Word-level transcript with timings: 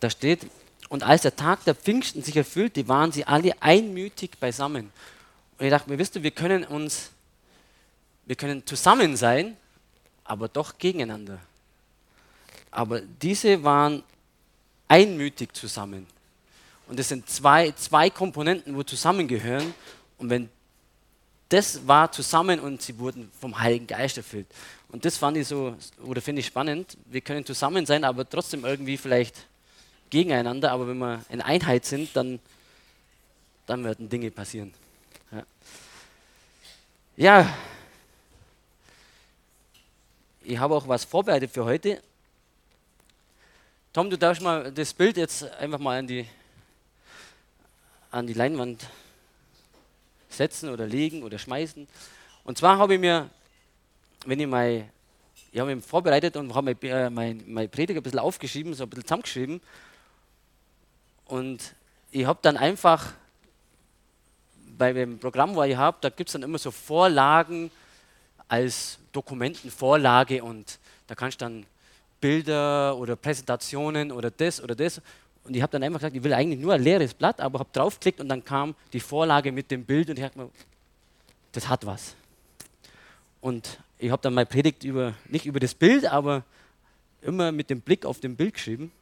Da 0.00 0.10
steht, 0.10 0.46
und 0.88 1.02
als 1.02 1.22
der 1.22 1.34
Tag 1.34 1.64
der 1.64 1.74
Pfingsten 1.74 2.22
sich 2.22 2.36
erfüllte, 2.36 2.86
waren 2.88 3.12
sie 3.12 3.24
alle 3.24 3.60
einmütig 3.60 4.38
beisammen. 4.38 4.92
Und 5.58 5.64
ich 5.64 5.70
dachte 5.70 5.90
mir, 5.90 5.98
wisst 5.98 6.16
ihr, 6.16 6.22
wir 6.22 6.30
können 6.30 6.64
uns, 6.64 7.10
wir 8.24 8.36
können 8.36 8.64
zusammen 8.66 9.16
sein, 9.16 9.56
aber 10.24 10.48
doch 10.48 10.78
gegeneinander. 10.78 11.38
Aber 12.70 13.00
diese 13.00 13.62
waren 13.62 14.02
einmütig 14.88 15.52
zusammen. 15.54 16.06
Und 16.88 17.00
es 17.00 17.08
sind 17.08 17.28
zwei, 17.28 17.72
zwei 17.72 18.10
Komponenten, 18.10 18.76
wo 18.76 18.82
zusammengehören. 18.82 19.74
Und 20.18 20.30
wenn 20.30 20.48
das 21.48 21.86
war 21.86 22.10
zusammen 22.10 22.58
und 22.60 22.82
sie 22.82 22.98
wurden 22.98 23.30
vom 23.40 23.58
Heiligen 23.58 23.86
Geist 23.86 24.16
erfüllt. 24.16 24.46
Und 24.88 25.04
das 25.04 25.16
fand 25.16 25.36
ich 25.36 25.46
so, 25.46 25.76
oder 26.04 26.20
finde 26.20 26.40
ich 26.40 26.46
spannend. 26.46 26.96
Wir 27.06 27.20
können 27.20 27.44
zusammen 27.44 27.86
sein, 27.86 28.04
aber 28.04 28.28
trotzdem 28.28 28.64
irgendwie 28.64 28.96
vielleicht 28.96 29.46
gegeneinander. 30.10 30.72
Aber 30.72 30.88
wenn 30.88 30.98
wir 30.98 31.24
in 31.28 31.40
Einheit 31.40 31.84
sind, 31.84 32.14
dann, 32.14 32.38
dann 33.66 33.84
werden 33.84 34.08
Dinge 34.08 34.30
passieren. 34.30 34.72
Ja. 35.30 35.44
ja. 37.16 37.56
Ich 40.42 40.58
habe 40.58 40.74
auch 40.74 40.86
was 40.86 41.04
vorbereitet 41.04 41.50
für 41.50 41.64
heute. 41.64 42.00
Tom, 43.92 44.10
du 44.10 44.18
darfst 44.18 44.42
mal 44.42 44.70
das 44.70 44.92
Bild 44.92 45.16
jetzt 45.16 45.42
einfach 45.54 45.78
mal 45.78 45.98
an 45.98 46.06
die, 46.06 46.26
an 48.10 48.26
die 48.26 48.34
Leinwand 48.34 48.86
setzen 50.28 50.68
oder 50.68 50.86
legen 50.86 51.22
oder 51.22 51.38
schmeißen. 51.38 51.88
Und 52.44 52.58
zwar 52.58 52.78
habe 52.78 52.94
ich 52.94 53.00
mir, 53.00 53.28
wenn 54.24 54.38
ich 54.38 54.46
mein, 54.46 54.90
ich 55.50 55.58
habe 55.58 55.74
mich 55.74 55.84
vorbereitet 55.84 56.36
und 56.36 56.54
habe 56.54 56.76
mein, 56.80 56.90
äh, 56.90 57.10
mein, 57.10 57.42
mein 57.46 57.70
Predigt 57.70 57.96
ein 57.96 58.02
bisschen 58.02 58.18
aufgeschrieben, 58.18 58.74
so 58.74 58.84
ein 58.84 58.90
bisschen 58.90 59.04
zusammengeschrieben. 59.04 59.60
Und 61.26 61.74
ich 62.10 62.24
habe 62.24 62.38
dann 62.42 62.56
einfach 62.56 63.12
bei 64.78 64.92
dem 64.92 65.18
Programm, 65.18 65.56
was 65.56 65.68
ich 65.68 65.76
habe, 65.76 65.98
da 66.00 66.08
gibt 66.08 66.28
es 66.28 66.32
dann 66.32 66.42
immer 66.42 66.58
so 66.58 66.70
Vorlagen 66.70 67.70
als 68.48 68.98
Dokumentenvorlage 69.12 70.42
und 70.42 70.78
da 71.06 71.14
kannst 71.14 71.40
du 71.40 71.44
dann 71.44 71.66
Bilder 72.20 72.96
oder 72.96 73.16
Präsentationen 73.16 74.12
oder 74.12 74.30
das 74.30 74.62
oder 74.62 74.74
das. 74.74 75.00
Und 75.44 75.54
ich 75.54 75.62
habe 75.62 75.72
dann 75.72 75.82
einfach 75.82 76.00
gesagt, 76.00 76.16
ich 76.16 76.22
will 76.22 76.32
eigentlich 76.32 76.60
nur 76.60 76.74
ein 76.74 76.82
leeres 76.82 77.14
Blatt, 77.14 77.40
aber 77.40 77.60
habe 77.60 77.70
draufgeklickt 77.72 78.20
und 78.20 78.28
dann 78.28 78.44
kam 78.44 78.74
die 78.92 79.00
Vorlage 79.00 79.52
mit 79.52 79.70
dem 79.70 79.84
Bild 79.84 80.10
und 80.10 80.18
ich 80.18 80.24
dachte 80.24 80.38
mir, 80.38 80.50
das 81.52 81.68
hat 81.68 81.86
was. 81.86 82.14
Und 83.40 83.78
ich 83.98 84.10
habe 84.10 84.20
dann 84.22 84.34
meine 84.34 84.46
Predigt 84.46 84.84
über, 84.84 85.14
nicht 85.28 85.46
über 85.46 85.60
das 85.60 85.74
Bild, 85.74 86.06
aber 86.06 86.44
immer 87.22 87.52
mit 87.52 87.70
dem 87.70 87.80
Blick 87.80 88.04
auf 88.04 88.20
den 88.20 88.36
Bild 88.36 88.54
geschrieben. 88.54 88.92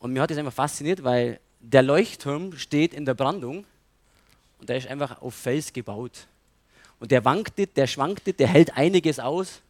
Und 0.00 0.12
mir 0.12 0.22
hat 0.22 0.30
das 0.30 0.38
einfach 0.38 0.52
fasziniert, 0.52 1.02
weil 1.02 1.40
der 1.60 1.82
Leuchtturm 1.82 2.56
steht 2.56 2.92
in 2.92 3.04
der 3.04 3.14
Brandung 3.14 3.64
und 4.60 4.68
der 4.68 4.76
ist 4.76 4.86
einfach 4.86 5.22
auf 5.22 5.34
Fels 5.34 5.72
gebaut. 5.72 6.26
Und 7.00 7.10
der 7.10 7.24
wankte, 7.24 7.66
der 7.66 7.86
schwankte, 7.86 8.32
der 8.32 8.48
hält 8.48 8.76
einiges 8.76 9.18
aus. 9.18 9.60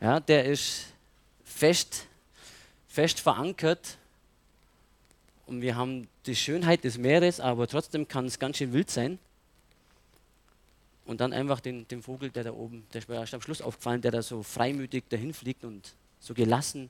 Ja, 0.00 0.20
der 0.20 0.44
ist 0.44 0.86
fest, 1.44 2.06
fest 2.88 3.20
verankert 3.20 3.96
und 5.46 5.60
wir 5.60 5.76
haben 5.76 6.08
die 6.26 6.36
Schönheit 6.36 6.84
des 6.84 6.98
Meeres, 6.98 7.40
aber 7.40 7.66
trotzdem 7.66 8.08
kann 8.08 8.26
es 8.26 8.38
ganz 8.38 8.58
schön 8.58 8.72
wild 8.72 8.90
sein. 8.90 9.18
Und 11.06 11.20
dann 11.20 11.34
einfach 11.34 11.60
den, 11.60 11.86
den 11.88 12.02
Vogel, 12.02 12.30
der 12.30 12.44
da 12.44 12.52
oben, 12.52 12.86
der 12.92 13.00
ist 13.00 13.08
mir 13.08 13.16
erst 13.16 13.34
am 13.34 13.42
Schluss 13.42 13.60
aufgefallen, 13.60 14.00
der 14.00 14.10
da 14.10 14.22
so 14.22 14.42
freimütig 14.42 15.04
dahin 15.10 15.34
fliegt 15.34 15.64
und 15.64 15.92
so 16.18 16.32
gelassen. 16.32 16.88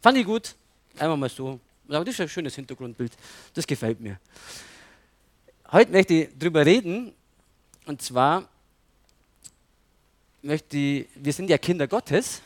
Fand 0.00 0.16
ich 0.16 0.24
gut. 0.24 0.54
Einfach 0.94 1.16
mal 1.16 1.28
so. 1.28 1.60
Das 1.88 2.06
ist 2.06 2.20
ein 2.20 2.28
schönes 2.28 2.54
Hintergrundbild. 2.54 3.12
Das 3.54 3.66
gefällt 3.66 4.00
mir. 4.00 4.18
Heute 5.70 5.90
möchte 5.90 6.14
ich 6.14 6.28
darüber 6.38 6.64
reden. 6.64 7.12
Und 7.86 8.00
zwar 8.00 8.48
möchte 10.42 10.76
ich, 10.76 11.08
wir 11.14 11.32
sind 11.32 11.50
ja 11.50 11.58
Kinder 11.58 11.86
Gottes. 11.86 12.42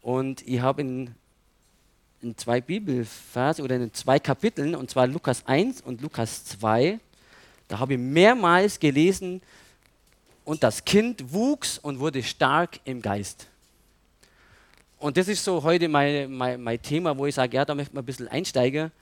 Und 0.00 0.46
ich 0.46 0.60
habe 0.60 0.80
in 0.82 1.14
in 2.22 2.36
zwei 2.36 2.60
Bibelverse 2.60 3.62
oder 3.62 3.76
in 3.76 3.92
zwei 3.94 4.18
Kapiteln, 4.18 4.74
und 4.74 4.90
zwar 4.90 5.06
Lukas 5.06 5.46
1 5.46 5.80
und 5.80 6.02
Lukas 6.02 6.44
2. 6.44 7.00
Da 7.68 7.78
habe 7.78 7.94
ich 7.94 7.98
mehrmals 7.98 8.78
gelesen, 8.78 9.40
und 10.44 10.62
das 10.62 10.84
Kind 10.84 11.32
wuchs 11.32 11.78
und 11.78 12.00
wurde 12.00 12.22
stark 12.22 12.80
im 12.84 13.00
Geist. 13.00 13.46
Und 15.00 15.16
das 15.16 15.28
ist 15.28 15.42
so 15.42 15.62
heute 15.62 15.88
mein, 15.88 16.30
mein, 16.30 16.62
mein 16.62 16.80
Thema, 16.80 17.16
wo 17.16 17.24
ich 17.24 17.34
sage, 17.34 17.56
ja, 17.56 17.64
da 17.64 17.74
möchte 17.74 17.94
man 17.94 18.02
ein 18.02 18.06
bisschen 18.06 18.28
einsteigen. 18.28 18.92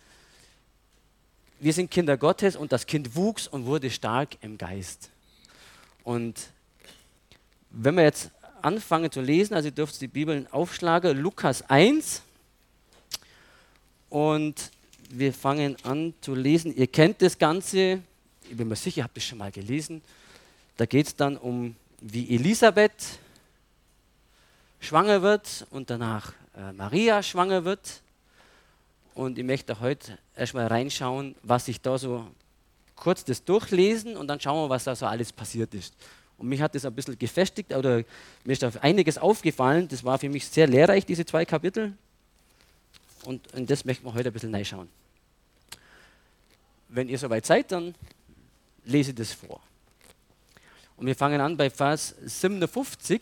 Wir 1.58 1.72
sind 1.72 1.90
Kinder 1.90 2.16
Gottes 2.16 2.54
und 2.54 2.70
das 2.70 2.86
Kind 2.86 3.16
wuchs 3.16 3.48
und 3.48 3.66
wurde 3.66 3.90
stark 3.90 4.36
im 4.40 4.56
Geist. 4.56 5.10
Und 6.04 6.50
wenn 7.70 7.96
wir 7.96 8.04
jetzt 8.04 8.30
anfangen 8.62 9.10
zu 9.10 9.20
lesen, 9.20 9.54
also 9.54 9.66
ihr 9.68 9.74
dürft 9.74 10.00
die 10.00 10.06
Bibeln 10.06 10.46
aufschlagen, 10.52 11.18
Lukas 11.18 11.68
1, 11.68 12.22
und 14.08 14.70
wir 15.10 15.32
fangen 15.32 15.74
an 15.82 16.14
zu 16.20 16.36
lesen. 16.36 16.72
Ihr 16.76 16.86
kennt 16.86 17.20
das 17.22 17.36
Ganze, 17.36 18.00
ich 18.48 18.56
bin 18.56 18.68
mir 18.68 18.76
sicher, 18.76 18.98
ihr 18.98 19.04
habt 19.04 19.16
es 19.16 19.24
schon 19.24 19.38
mal 19.38 19.50
gelesen. 19.50 20.00
Da 20.76 20.86
geht 20.86 21.08
es 21.08 21.16
dann 21.16 21.36
um, 21.36 21.74
wie 22.00 22.36
Elisabeth 22.36 23.18
schwanger 24.80 25.22
wird 25.22 25.66
und 25.70 25.90
danach 25.90 26.32
äh, 26.56 26.72
Maria 26.72 27.22
schwanger 27.22 27.64
wird. 27.64 28.02
Und 29.14 29.38
ich 29.38 29.44
möchte 29.44 29.80
heute 29.80 30.18
erstmal 30.36 30.66
reinschauen, 30.68 31.34
was 31.42 31.68
ich 31.68 31.80
da 31.80 31.98
so 31.98 32.26
kurz 32.94 33.24
das 33.24 33.44
durchlesen 33.44 34.16
und 34.16 34.28
dann 34.28 34.40
schauen 34.40 34.64
wir, 34.64 34.70
was 34.70 34.84
da 34.84 34.94
so 34.94 35.06
alles 35.06 35.32
passiert 35.32 35.74
ist. 35.74 35.94
Und 36.36 36.48
mich 36.48 36.60
hat 36.60 36.74
das 36.74 36.84
ein 36.84 36.94
bisschen 36.94 37.18
gefestigt 37.18 37.72
oder 37.72 38.04
mir 38.44 38.52
ist 38.52 38.62
da 38.62 38.70
einiges 38.80 39.18
aufgefallen. 39.18 39.88
Das 39.88 40.04
war 40.04 40.18
für 40.18 40.28
mich 40.28 40.46
sehr 40.46 40.68
lehrreich, 40.68 41.04
diese 41.04 41.26
zwei 41.26 41.44
Kapitel. 41.44 41.94
Und 43.24 43.44
in 43.52 43.66
das 43.66 43.84
möchten 43.84 44.06
wir 44.06 44.14
heute 44.14 44.30
ein 44.30 44.32
bisschen 44.32 44.54
reinschauen. 44.54 44.88
Wenn 46.88 47.08
ihr 47.08 47.18
soweit 47.18 47.44
seid, 47.44 47.72
dann 47.72 47.94
lese 48.84 49.12
das 49.12 49.32
vor. 49.32 49.60
Und 50.96 51.06
wir 51.06 51.14
fangen 51.14 51.40
an 51.40 51.56
bei 51.56 51.70
Vers 51.70 52.14
57, 52.24 53.20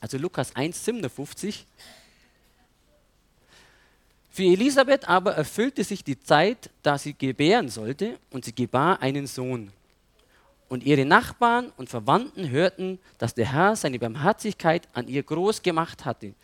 also 0.00 0.18
Lukas 0.18 0.54
1, 0.54 0.84
57. 0.84 1.66
Für 4.30 4.42
Elisabeth 4.42 5.08
aber 5.08 5.34
erfüllte 5.34 5.82
sich 5.82 6.04
die 6.04 6.20
Zeit, 6.20 6.70
da 6.82 6.98
sie 6.98 7.14
gebären 7.14 7.68
sollte, 7.70 8.18
und 8.30 8.44
sie 8.44 8.54
gebar 8.54 9.00
einen 9.00 9.26
Sohn. 9.26 9.72
Und 10.68 10.84
ihre 10.84 11.06
Nachbarn 11.06 11.72
und 11.76 11.88
Verwandten 11.88 12.50
hörten, 12.50 12.98
dass 13.18 13.34
der 13.34 13.50
Herr 13.52 13.76
seine 13.76 13.98
Barmherzigkeit 13.98 14.88
an 14.92 15.08
ihr 15.08 15.22
groß 15.22 15.62
gemacht 15.62 16.04
hatte, 16.04 16.34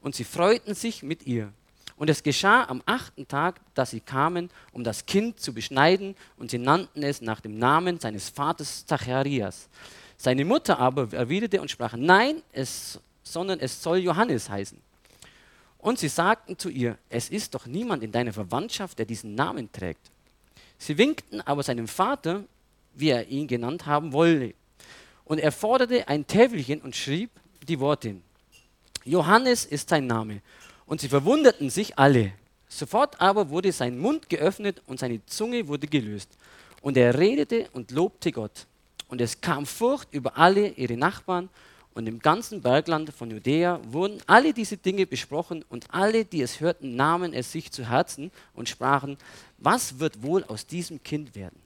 und 0.00 0.14
sie 0.14 0.24
freuten 0.24 0.74
sich 0.74 1.02
mit 1.02 1.26
ihr. 1.26 1.52
Und 1.96 2.08
es 2.08 2.22
geschah 2.22 2.64
am 2.64 2.82
achten 2.86 3.28
Tag, 3.28 3.60
dass 3.74 3.90
sie 3.90 4.00
kamen, 4.00 4.48
um 4.72 4.84
das 4.84 5.04
Kind 5.04 5.40
zu 5.40 5.52
beschneiden, 5.52 6.14
und 6.38 6.50
sie 6.50 6.58
nannten 6.58 7.02
es 7.02 7.20
nach 7.20 7.40
dem 7.40 7.58
Namen 7.58 8.00
seines 8.00 8.30
Vaters 8.30 8.86
Zacharias. 8.86 9.68
Seine 10.22 10.44
Mutter 10.44 10.78
aber 10.78 11.10
erwiderte 11.14 11.62
und 11.62 11.70
sprach, 11.70 11.94
nein, 11.96 12.42
es, 12.52 13.00
sondern 13.22 13.58
es 13.58 13.82
soll 13.82 13.96
Johannes 14.00 14.50
heißen. 14.50 14.78
Und 15.78 15.98
sie 15.98 16.08
sagten 16.08 16.58
zu 16.58 16.68
ihr, 16.68 16.98
es 17.08 17.30
ist 17.30 17.54
doch 17.54 17.64
niemand 17.64 18.02
in 18.02 18.12
deiner 18.12 18.34
Verwandtschaft, 18.34 18.98
der 18.98 19.06
diesen 19.06 19.34
Namen 19.34 19.72
trägt. 19.72 20.10
Sie 20.76 20.98
winkten 20.98 21.40
aber 21.40 21.62
seinem 21.62 21.88
Vater, 21.88 22.44
wie 22.94 23.08
er 23.08 23.28
ihn 23.28 23.46
genannt 23.46 23.86
haben 23.86 24.12
wolle. 24.12 24.52
Und 25.24 25.38
er 25.38 25.52
forderte 25.52 26.06
ein 26.06 26.26
Täfelchen 26.26 26.82
und 26.82 26.94
schrieb 26.94 27.30
die 27.66 27.80
Worte, 27.80 28.16
Johannes 29.06 29.64
ist 29.64 29.88
sein 29.88 30.06
Name. 30.06 30.42
Und 30.84 31.00
sie 31.00 31.08
verwunderten 31.08 31.70
sich 31.70 31.98
alle. 31.98 32.34
Sofort 32.68 33.18
aber 33.22 33.48
wurde 33.48 33.72
sein 33.72 33.98
Mund 33.98 34.28
geöffnet 34.28 34.82
und 34.86 35.00
seine 35.00 35.24
Zunge 35.24 35.66
wurde 35.66 35.86
gelöst. 35.86 36.36
Und 36.82 36.98
er 36.98 37.18
redete 37.18 37.70
und 37.72 37.90
lobte 37.90 38.32
Gott. 38.32 38.66
Und 39.10 39.20
es 39.20 39.40
kam 39.40 39.66
Furcht 39.66 40.08
über 40.12 40.38
alle 40.38 40.68
ihre 40.68 40.96
Nachbarn 40.96 41.50
und 41.92 42.06
im 42.06 42.20
ganzen 42.20 42.62
Bergland 42.62 43.12
von 43.12 43.30
Judäa 43.30 43.80
wurden 43.84 44.22
alle 44.26 44.54
diese 44.54 44.76
Dinge 44.76 45.06
besprochen 45.06 45.64
und 45.68 45.92
alle, 45.92 46.24
die 46.24 46.40
es 46.40 46.60
hörten, 46.60 46.96
nahmen 46.96 47.34
es 47.34 47.52
sich 47.52 47.70
zu 47.70 47.88
Herzen 47.88 48.30
und 48.54 48.68
sprachen, 48.68 49.18
was 49.58 49.98
wird 49.98 50.22
wohl 50.22 50.44
aus 50.44 50.66
diesem 50.66 51.02
Kind 51.02 51.34
werden? 51.34 51.60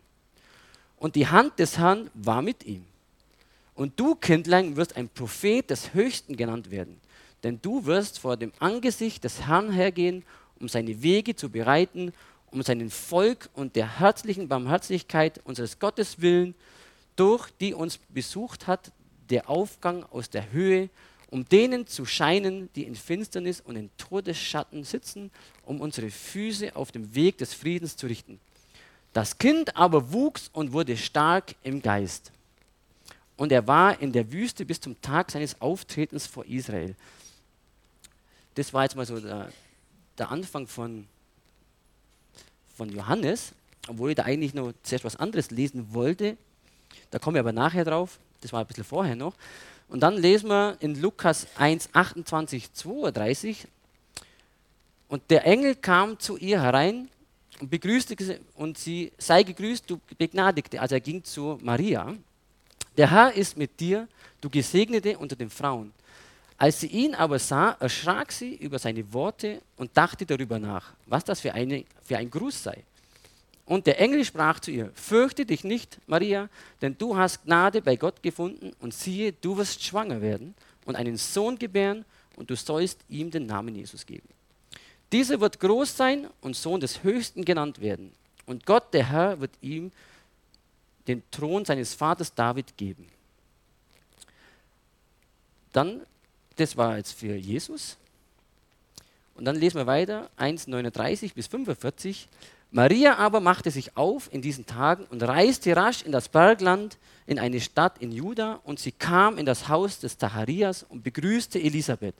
Und 0.96 1.14
die 1.14 1.28
Hand 1.28 1.58
des 1.58 1.78
Herrn 1.78 2.10
war 2.14 2.42
mit 2.42 2.64
ihm. 2.64 2.84
Und 3.74 4.00
du, 4.00 4.14
Kindlein, 4.14 4.74
wirst 4.76 4.96
ein 4.96 5.08
Prophet 5.08 5.68
des 5.68 5.94
Höchsten 5.94 6.36
genannt 6.36 6.70
werden 6.70 6.98
denn 7.44 7.60
du 7.60 7.84
wirst 7.84 8.18
vor 8.18 8.36
dem 8.36 8.52
Angesicht 8.58 9.22
des 9.22 9.46
Herrn 9.46 9.70
hergehen, 9.70 10.24
um 10.58 10.68
seine 10.68 11.02
Wege 11.02 11.36
zu 11.36 11.50
bereiten, 11.50 12.12
um 12.50 12.62
seinen 12.62 12.90
Volk 12.90 13.50
und 13.52 13.76
der 13.76 14.00
herzlichen 14.00 14.48
Barmherzigkeit 14.48 15.40
unseres 15.44 15.78
Gottes 15.78 16.20
willen, 16.20 16.54
durch 17.16 17.50
die 17.60 17.74
uns 17.74 17.98
besucht 18.08 18.66
hat, 18.66 18.92
der 19.30 19.48
Aufgang 19.48 20.04
aus 20.04 20.30
der 20.30 20.52
Höhe, 20.52 20.90
um 21.30 21.48
denen 21.48 21.86
zu 21.86 22.06
scheinen, 22.06 22.68
die 22.74 22.84
in 22.84 22.94
Finsternis 22.94 23.60
und 23.60 23.76
in 23.76 23.90
Todesschatten 23.96 24.84
sitzen, 24.84 25.30
um 25.64 25.80
unsere 25.80 26.10
Füße 26.10 26.76
auf 26.76 26.92
dem 26.92 27.14
Weg 27.14 27.38
des 27.38 27.54
Friedens 27.54 27.96
zu 27.96 28.06
richten. 28.06 28.38
Das 29.12 29.38
Kind 29.38 29.76
aber 29.76 30.12
wuchs 30.12 30.50
und 30.52 30.72
wurde 30.72 30.96
stark 30.96 31.54
im 31.62 31.82
Geist. 31.82 32.32
Und 33.36 33.50
er 33.52 33.66
war 33.66 34.00
in 34.00 34.12
der 34.12 34.30
Wüste 34.30 34.64
bis 34.64 34.80
zum 34.80 35.00
Tag 35.00 35.30
seines 35.30 35.60
Auftretens 35.60 36.26
vor 36.26 36.44
Israel. 36.46 36.94
Das 38.54 38.72
war 38.72 38.84
jetzt 38.84 38.94
mal 38.94 39.06
so 39.06 39.18
der, 39.18 39.50
der 40.18 40.30
Anfang 40.30 40.66
von, 40.66 41.06
von 42.76 42.90
Johannes, 42.90 43.52
obwohl 43.88 44.10
ich 44.10 44.16
da 44.16 44.22
eigentlich 44.22 44.54
noch 44.54 44.72
zuerst 44.82 45.04
was 45.04 45.16
anderes 45.16 45.50
lesen 45.50 45.92
wollte. 45.92 46.36
Da 47.14 47.20
komme 47.20 47.38
ich 47.38 47.40
aber 47.40 47.52
nachher 47.52 47.84
drauf. 47.84 48.18
Das 48.40 48.52
war 48.52 48.58
ein 48.58 48.66
bisschen 48.66 48.82
vorher 48.82 49.14
noch. 49.14 49.34
Und 49.88 50.00
dann 50.00 50.16
lesen 50.16 50.48
wir 50.48 50.76
in 50.80 51.00
Lukas 51.00 51.46
1, 51.56 51.90
28, 51.92 52.72
32. 52.72 53.68
Und 55.06 55.22
der 55.30 55.46
Engel 55.46 55.76
kam 55.76 56.18
zu 56.18 56.36
ihr 56.36 56.60
herein 56.60 57.08
und 57.60 57.70
begrüßte 57.70 58.16
sie 58.18 58.40
und 58.56 58.78
sie 58.78 59.12
sei 59.16 59.44
gegrüßt, 59.44 59.88
du 59.88 60.00
Begnadigte. 60.18 60.80
Also 60.80 60.96
er 60.96 61.00
ging 61.00 61.22
zu 61.22 61.56
Maria. 61.62 62.12
Der 62.96 63.08
Herr 63.12 63.32
ist 63.32 63.56
mit 63.56 63.78
dir, 63.78 64.08
du 64.40 64.50
Gesegnete 64.50 65.16
unter 65.16 65.36
den 65.36 65.50
Frauen. 65.50 65.92
Als 66.58 66.80
sie 66.80 66.88
ihn 66.88 67.14
aber 67.14 67.38
sah, 67.38 67.76
erschrak 67.78 68.32
sie 68.32 68.56
über 68.56 68.80
seine 68.80 69.12
Worte 69.12 69.62
und 69.76 69.96
dachte 69.96 70.26
darüber 70.26 70.58
nach, 70.58 70.94
was 71.06 71.22
das 71.22 71.40
für, 71.42 71.54
eine, 71.54 71.84
für 72.02 72.18
ein 72.18 72.28
Gruß 72.28 72.64
sei. 72.64 72.82
Und 73.66 73.86
der 73.86 73.98
Engel 73.98 74.24
sprach 74.24 74.60
zu 74.60 74.70
ihr, 74.70 74.90
fürchte 74.94 75.46
dich 75.46 75.64
nicht, 75.64 75.98
Maria, 76.06 76.48
denn 76.82 76.98
du 76.98 77.16
hast 77.16 77.44
Gnade 77.44 77.80
bei 77.80 77.96
Gott 77.96 78.22
gefunden 78.22 78.72
und 78.80 78.92
siehe, 78.92 79.32
du 79.32 79.56
wirst 79.56 79.82
schwanger 79.82 80.20
werden 80.20 80.54
und 80.84 80.96
einen 80.96 81.16
Sohn 81.16 81.58
gebären 81.58 82.04
und 82.36 82.50
du 82.50 82.56
sollst 82.56 83.00
ihm 83.08 83.30
den 83.30 83.46
Namen 83.46 83.74
Jesus 83.74 84.04
geben. 84.04 84.28
Dieser 85.12 85.40
wird 85.40 85.60
groß 85.60 85.96
sein 85.96 86.28
und 86.40 86.56
Sohn 86.56 86.80
des 86.80 87.02
Höchsten 87.02 87.44
genannt 87.44 87.80
werden. 87.80 88.12
Und 88.46 88.66
Gott, 88.66 88.92
der 88.92 89.08
Herr, 89.08 89.40
wird 89.40 89.52
ihm 89.62 89.92
den 91.06 91.22
Thron 91.30 91.64
seines 91.64 91.94
Vaters 91.94 92.34
David 92.34 92.76
geben. 92.76 93.06
Dann, 95.72 96.02
das 96.56 96.76
war 96.76 96.96
jetzt 96.98 97.12
für 97.12 97.34
Jesus. 97.34 97.96
Und 99.34 99.44
dann 99.44 99.56
lesen 99.56 99.78
wir 99.78 99.86
weiter, 99.86 100.30
1,39 100.38 101.34
bis 101.34 101.46
45. 101.46 102.28
Maria 102.74 103.18
aber 103.18 103.38
machte 103.38 103.70
sich 103.70 103.96
auf 103.96 104.28
in 104.32 104.42
diesen 104.42 104.66
Tagen 104.66 105.04
und 105.04 105.22
reiste 105.22 105.76
rasch 105.76 106.02
in 106.02 106.10
das 106.10 106.28
Bergland, 106.28 106.98
in 107.24 107.38
eine 107.38 107.60
Stadt 107.60 107.98
in 107.98 108.10
Juda, 108.10 108.58
und 108.64 108.80
sie 108.80 108.90
kam 108.90 109.38
in 109.38 109.46
das 109.46 109.68
Haus 109.68 110.00
des 110.00 110.18
Zacharias 110.18 110.82
und 110.82 111.04
begrüßte 111.04 111.60
Elisabeth. 111.60 112.16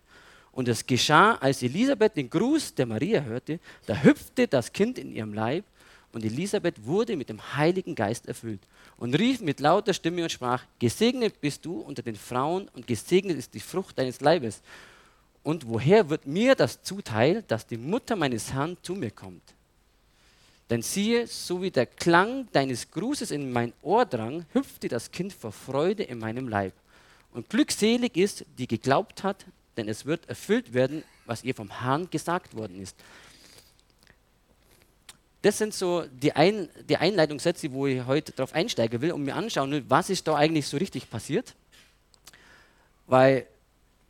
Und 0.52 0.68
es 0.68 0.86
geschah, 0.86 1.34
als 1.40 1.60
Elisabeth 1.64 2.16
den 2.16 2.30
Gruß 2.30 2.72
der 2.76 2.86
Maria 2.86 3.22
hörte, 3.22 3.58
da 3.86 4.00
hüpfte 4.00 4.46
das 4.46 4.72
Kind 4.72 4.96
in 4.96 5.10
ihrem 5.10 5.34
Leib, 5.34 5.64
und 6.12 6.24
Elisabeth 6.24 6.86
wurde 6.86 7.16
mit 7.16 7.30
dem 7.30 7.56
Heiligen 7.56 7.96
Geist 7.96 8.28
erfüllt 8.28 8.60
und 8.96 9.18
rief 9.18 9.40
mit 9.40 9.58
lauter 9.58 9.92
Stimme 9.92 10.22
und 10.22 10.30
sprach, 10.30 10.62
Gesegnet 10.78 11.40
bist 11.40 11.64
du 11.64 11.80
unter 11.80 12.02
den 12.02 12.14
Frauen 12.14 12.68
und 12.74 12.86
gesegnet 12.86 13.36
ist 13.36 13.54
die 13.54 13.58
Frucht 13.60 13.98
deines 13.98 14.20
Leibes. 14.20 14.62
Und 15.42 15.66
woher 15.66 16.10
wird 16.10 16.28
mir 16.28 16.54
das 16.54 16.80
zuteil, 16.84 17.42
dass 17.48 17.66
die 17.66 17.76
Mutter 17.76 18.14
meines 18.14 18.52
Herrn 18.52 18.76
zu 18.82 18.94
mir 18.94 19.10
kommt? 19.10 19.42
Denn 20.74 20.82
siehe, 20.82 21.28
so 21.28 21.62
wie 21.62 21.70
der 21.70 21.86
Klang 21.86 22.48
deines 22.50 22.90
Grußes 22.90 23.30
in 23.30 23.52
mein 23.52 23.72
Ohr 23.80 24.04
drang, 24.04 24.44
hüpfte 24.54 24.88
das 24.88 25.12
Kind 25.12 25.32
vor 25.32 25.52
Freude 25.52 26.02
in 26.02 26.18
meinem 26.18 26.48
Leib. 26.48 26.72
Und 27.32 27.48
glückselig 27.48 28.16
ist, 28.16 28.44
die 28.58 28.66
geglaubt 28.66 29.22
hat, 29.22 29.46
denn 29.76 29.88
es 29.88 30.04
wird 30.04 30.28
erfüllt 30.28 30.74
werden, 30.74 31.04
was 31.26 31.44
ihr 31.44 31.54
vom 31.54 31.70
Herrn 31.80 32.10
gesagt 32.10 32.56
worden 32.56 32.82
ist. 32.82 32.96
Das 35.42 35.58
sind 35.58 35.74
so 35.74 36.06
die, 36.10 36.32
Ein 36.32 36.68
die 36.88 36.96
Einleitungssätze, 36.96 37.70
wo 37.70 37.86
ich 37.86 38.04
heute 38.04 38.32
darauf 38.32 38.52
einsteigen 38.52 39.00
will 39.00 39.12
und 39.12 39.22
mir 39.22 39.36
anschauen 39.36 39.70
will, 39.70 39.84
was 39.86 40.10
ist 40.10 40.26
da 40.26 40.34
eigentlich 40.34 40.66
so 40.66 40.76
richtig 40.76 41.08
passiert. 41.08 41.54
Weil, 43.06 43.46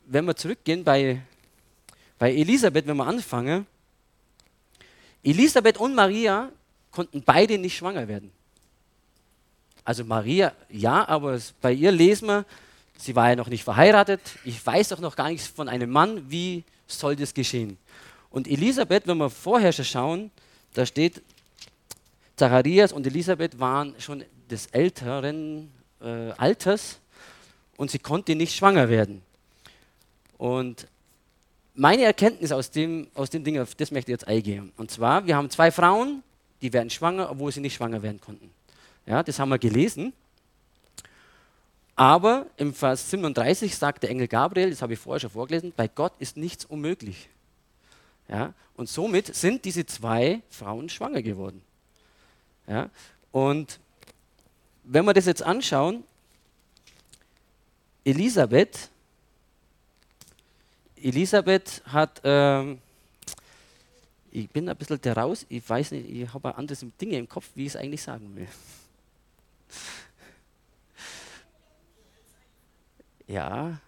wenn 0.07 0.25
wir 0.25 0.35
zurückgehen 0.35 0.83
bei, 0.83 1.21
bei 2.17 2.33
Elisabeth, 2.33 2.87
wenn 2.87 2.97
wir 2.97 3.05
anfangen, 3.05 3.67
Elisabeth 5.25 5.77
und 5.77 5.95
Maria 5.95 6.51
konnten 6.91 7.21
beide 7.23 7.57
nicht 7.57 7.75
schwanger 7.75 8.07
werden. 8.07 8.31
Also 9.83 10.05
Maria 10.05 10.53
ja, 10.69 11.07
aber 11.07 11.39
bei 11.61 11.73
ihr 11.73 11.91
lesen 11.91 12.27
wir, 12.27 12.45
sie 12.97 13.15
war 13.15 13.29
ja 13.29 13.35
noch 13.35 13.49
nicht 13.49 13.63
verheiratet. 13.63 14.21
Ich 14.43 14.65
weiß 14.65 14.89
doch 14.89 14.99
noch 14.99 15.15
gar 15.15 15.29
nichts 15.29 15.47
von 15.47 15.67
einem 15.67 15.89
Mann. 15.89 16.29
Wie 16.29 16.63
soll 16.87 17.15
das 17.15 17.33
geschehen? 17.33 17.77
Und 18.29 18.47
Elisabeth, 18.47 19.07
wenn 19.07 19.17
wir 19.17 19.29
vorher 19.29 19.71
schon 19.73 19.85
schauen, 19.85 20.31
da 20.73 20.85
steht, 20.85 21.21
Zacharias 22.35 22.91
und 22.91 23.07
Elisabeth 23.07 23.59
waren 23.59 23.95
schon 23.99 24.23
des 24.49 24.67
älteren 24.67 25.71
äh, 26.01 26.31
Alters 26.31 26.99
und 27.77 27.89
sie 27.91 27.99
konnte 27.99 28.35
nicht 28.35 28.55
schwanger 28.55 28.89
werden. 28.89 29.21
Und 30.37 30.87
meine 31.75 32.03
Erkenntnis 32.03 32.51
aus 32.51 32.71
dem, 32.71 33.07
aus 33.13 33.29
dem 33.29 33.43
Ding, 33.43 33.55
das 33.55 33.91
möchte 33.91 34.11
ich 34.11 34.15
jetzt 34.15 34.27
eingehen. 34.27 34.71
Und 34.77 34.91
zwar, 34.91 35.25
wir 35.25 35.35
haben 35.35 35.49
zwei 35.49 35.71
Frauen, 35.71 36.23
die 36.61 36.71
werden 36.73 36.89
schwanger, 36.89 37.29
obwohl 37.29 37.51
sie 37.51 37.59
nicht 37.59 37.75
schwanger 37.75 38.01
werden 38.01 38.19
konnten. 38.19 38.49
Ja, 39.05 39.21
das 39.21 39.39
haben 39.39 39.49
wir 39.49 39.59
gelesen. 39.59 40.13
Aber 41.95 42.47
im 42.57 42.73
Vers 42.73 43.09
37 43.09 43.75
sagt 43.75 44.03
der 44.03 44.09
Engel 44.09 44.27
Gabriel, 44.27 44.69
das 44.69 44.81
habe 44.81 44.93
ich 44.93 44.99
vorher 44.99 45.19
schon 45.19 45.29
vorgelesen, 45.29 45.73
bei 45.75 45.87
Gott 45.87 46.13
ist 46.19 46.35
nichts 46.35 46.65
unmöglich. 46.65 47.29
Ja, 48.27 48.53
und 48.75 48.89
somit 48.89 49.33
sind 49.35 49.63
diese 49.65 49.85
zwei 49.85 50.41
Frauen 50.49 50.89
schwanger 50.89 51.21
geworden. 51.21 51.61
Ja, 52.67 52.89
und 53.31 53.79
wenn 54.83 55.05
wir 55.05 55.13
das 55.13 55.25
jetzt 55.25 55.43
anschauen, 55.43 56.03
Elisabeth 58.03 58.89
Elisabeth 61.05 61.83
hat, 61.85 62.19
ähm, 62.23 62.79
ich 64.31 64.49
bin 64.49 64.67
ein 64.67 64.75
bisschen 64.75 64.99
der 64.99 65.15
raus, 65.15 65.45
ich 65.49 65.67
weiß 65.67 65.91
nicht, 65.91 66.09
ich 66.09 66.33
habe 66.33 66.55
andere 66.55 66.75
Dinge 66.99 67.17
im 67.17 67.29
Kopf, 67.29 67.51
wie 67.53 67.67
ich 67.67 67.69
es 67.69 67.75
eigentlich 67.75 68.01
sagen 68.01 68.35
will. 68.35 68.47
Ja, 73.27 73.79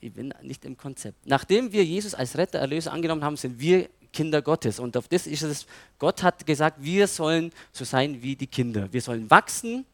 ich 0.00 0.12
bin 0.12 0.34
nicht 0.42 0.64
im 0.64 0.76
Konzept. 0.76 1.24
Nachdem 1.24 1.72
wir 1.72 1.84
Jesus 1.84 2.14
als 2.14 2.36
Retter, 2.36 2.58
Erlöser 2.58 2.92
angenommen 2.92 3.22
haben, 3.22 3.36
sind 3.36 3.58
wir 3.60 3.88
Kinder 4.12 4.42
Gottes. 4.42 4.80
Und 4.80 4.96
auf 4.96 5.06
das 5.08 5.28
ist 5.28 5.42
es, 5.42 5.66
Gott 5.98 6.22
hat 6.22 6.46
gesagt, 6.46 6.82
wir 6.82 7.06
sollen 7.06 7.52
so 7.72 7.84
sein 7.84 8.22
wie 8.22 8.34
die 8.34 8.46
Kinder. 8.48 8.92
Wir 8.92 9.00
sollen 9.00 9.30
wachsen 9.30 9.86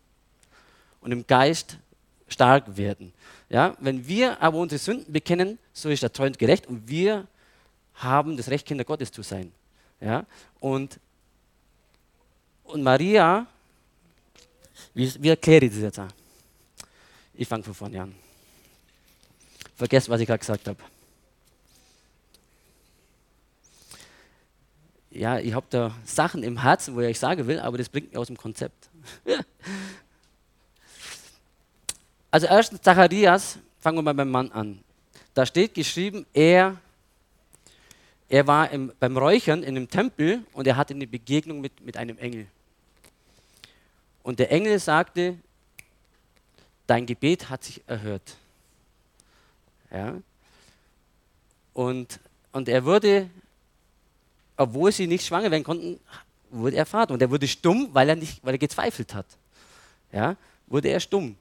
und 1.00 1.12
im 1.12 1.26
Geist 1.26 1.78
stark 2.32 2.76
werden. 2.76 3.12
Ja, 3.48 3.76
wenn 3.80 4.06
wir 4.06 4.40
aber 4.40 4.58
unsere 4.58 4.78
Sünden 4.78 5.12
bekennen, 5.12 5.58
so 5.72 5.88
ist 5.88 6.02
er 6.02 6.12
treu 6.12 6.30
gerecht 6.30 6.66
und 6.66 6.88
wir 6.88 7.26
haben 7.94 8.36
das 8.36 8.48
Recht, 8.48 8.66
Kinder 8.66 8.84
Gottes 8.84 9.10
zu 9.10 9.22
sein. 9.22 9.52
Ja, 10.00 10.24
und, 10.60 10.98
und 12.64 12.82
Maria, 12.82 13.46
wie, 14.94 15.12
wie 15.22 15.28
erkläre 15.28 15.66
ich 15.66 15.72
das 15.72 15.80
jetzt? 15.80 16.00
Ich 17.34 17.48
fange 17.48 17.62
von 17.62 17.74
vorne 17.74 18.02
an. 18.02 18.14
Vergesst, 19.76 20.08
was 20.08 20.20
ich 20.20 20.26
gerade 20.26 20.38
gesagt 20.38 20.68
habe. 20.68 20.78
Ja, 25.10 25.38
ich 25.38 25.52
habe 25.52 25.66
da 25.70 25.94
Sachen 26.04 26.42
im 26.42 26.62
Herzen, 26.62 26.94
wo 26.94 27.00
ich 27.00 27.08
euch 27.08 27.18
sagen 27.18 27.46
will, 27.46 27.58
aber 27.58 27.78
das 27.78 27.88
bringt 27.88 28.10
mich 28.10 28.16
aus 28.16 28.28
dem 28.28 28.36
Konzept. 28.36 28.88
Also 32.30 32.46
erstens 32.46 32.80
Zacharias, 32.80 33.58
fangen 33.80 33.98
wir 33.98 34.02
mal 34.02 34.14
beim 34.14 34.30
Mann 34.30 34.52
an. 34.52 34.84
Da 35.34 35.46
steht 35.46 35.74
geschrieben, 35.74 36.26
er, 36.32 36.76
er 38.28 38.46
war 38.46 38.70
im, 38.70 38.92
beim 39.00 39.16
Räuchern 39.16 39.62
in 39.62 39.76
einem 39.76 39.88
Tempel 39.88 40.44
und 40.52 40.66
er 40.66 40.76
hatte 40.76 40.94
eine 40.94 41.06
Begegnung 41.06 41.60
mit, 41.60 41.80
mit 41.80 41.96
einem 41.96 42.18
Engel. 42.18 42.46
Und 44.22 44.38
der 44.38 44.52
Engel 44.52 44.78
sagte, 44.78 45.36
dein 46.86 47.06
Gebet 47.06 47.48
hat 47.48 47.64
sich 47.64 47.82
erhört. 47.86 48.36
Ja? 49.90 50.14
Und, 51.72 52.20
und 52.52 52.68
er 52.68 52.84
wurde, 52.84 53.28
obwohl 54.56 54.92
sie 54.92 55.06
nicht 55.06 55.24
schwanger 55.24 55.50
werden 55.50 55.64
konnten, 55.64 55.98
wurde 56.50 56.76
er 56.76 56.86
Vater. 56.86 57.14
Und 57.14 57.22
er 57.22 57.30
wurde 57.30 57.48
stumm, 57.48 57.88
weil 57.92 58.08
er, 58.08 58.16
nicht, 58.16 58.44
weil 58.44 58.54
er 58.54 58.58
gezweifelt 58.58 59.14
hat. 59.14 59.26
Ja? 60.12 60.36
Wurde 60.66 60.88
er 60.88 61.00
stumm. 61.00 61.36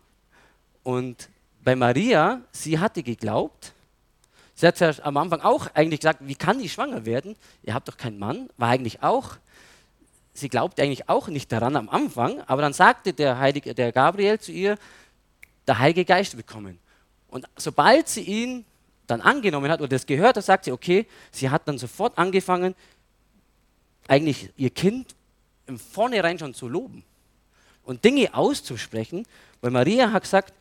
Und 0.90 1.30
bei 1.64 1.76
Maria, 1.76 2.42
sie 2.52 2.80
hatte 2.80 3.04
geglaubt. 3.04 3.74
Sie 4.56 4.66
hat 4.66 4.82
am 5.06 5.18
Anfang 5.18 5.42
auch 5.42 5.68
eigentlich 5.76 6.00
gesagt, 6.00 6.22
wie 6.24 6.34
kann 6.34 6.60
ich 6.60 6.74
schwanger 6.74 7.06
werden? 7.06 7.36
Ihr 7.62 7.76
habt 7.76 7.88
doch 7.88 7.96
keinen 7.96 8.18
Mann. 8.18 8.50
War 8.58 8.70
eigentlich 8.70 9.04
auch, 9.04 9.36
sie 10.34 10.50
glaubte 10.50 10.82
eigentlich 10.82 11.08
auch 11.08 11.28
nicht 11.28 11.52
daran 11.52 11.76
am 11.76 11.90
Anfang, 11.90 12.42
aber 12.48 12.64
dann 12.64 12.74
sagte 12.74 13.14
der, 13.14 13.38
Heilige, 13.38 13.76
der 13.76 13.92
Gabriel 13.92 14.40
zu 14.40 14.52
ihr, 14.52 14.80
der 15.68 15.78
Heilige 15.78 16.06
Geist 16.06 16.36
bekommen. 16.36 16.80
Und 17.28 17.46
sobald 17.56 18.08
sie 18.10 18.24
ihn 18.24 18.66
dann 19.06 19.22
angenommen 19.22 19.70
hat 19.70 19.82
oder 19.82 19.90
das 19.90 20.08
gehört 20.08 20.38
hat, 20.38 20.44
sagt 20.44 20.66
sie, 20.66 20.72
okay, 20.72 21.06
sie 21.32 21.52
hat 21.52 21.68
dann 21.68 21.78
sofort 21.78 22.18
angefangen, 22.18 22.74
eigentlich 24.08 24.50
ihr 24.58 24.72
Kind 24.72 25.14
im 25.68 25.78
Vornherein 25.78 26.40
schon 26.40 26.56
zu 26.56 26.68
loben 26.68 27.04
und 27.84 28.04
Dinge 28.04 28.34
auszusprechen, 28.34 29.28
weil 29.62 29.70
Maria 29.70 30.12
hat 30.12 30.24
gesagt, 30.24 30.56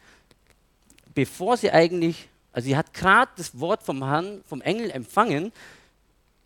bevor 1.18 1.56
sie 1.56 1.72
eigentlich, 1.72 2.28
also 2.52 2.66
sie 2.66 2.76
hat 2.76 2.94
gerade 2.94 3.32
das 3.36 3.58
Wort 3.58 3.82
vom 3.82 4.04
Herrn, 4.04 4.40
vom 4.46 4.60
Engel 4.60 4.88
empfangen, 4.92 5.50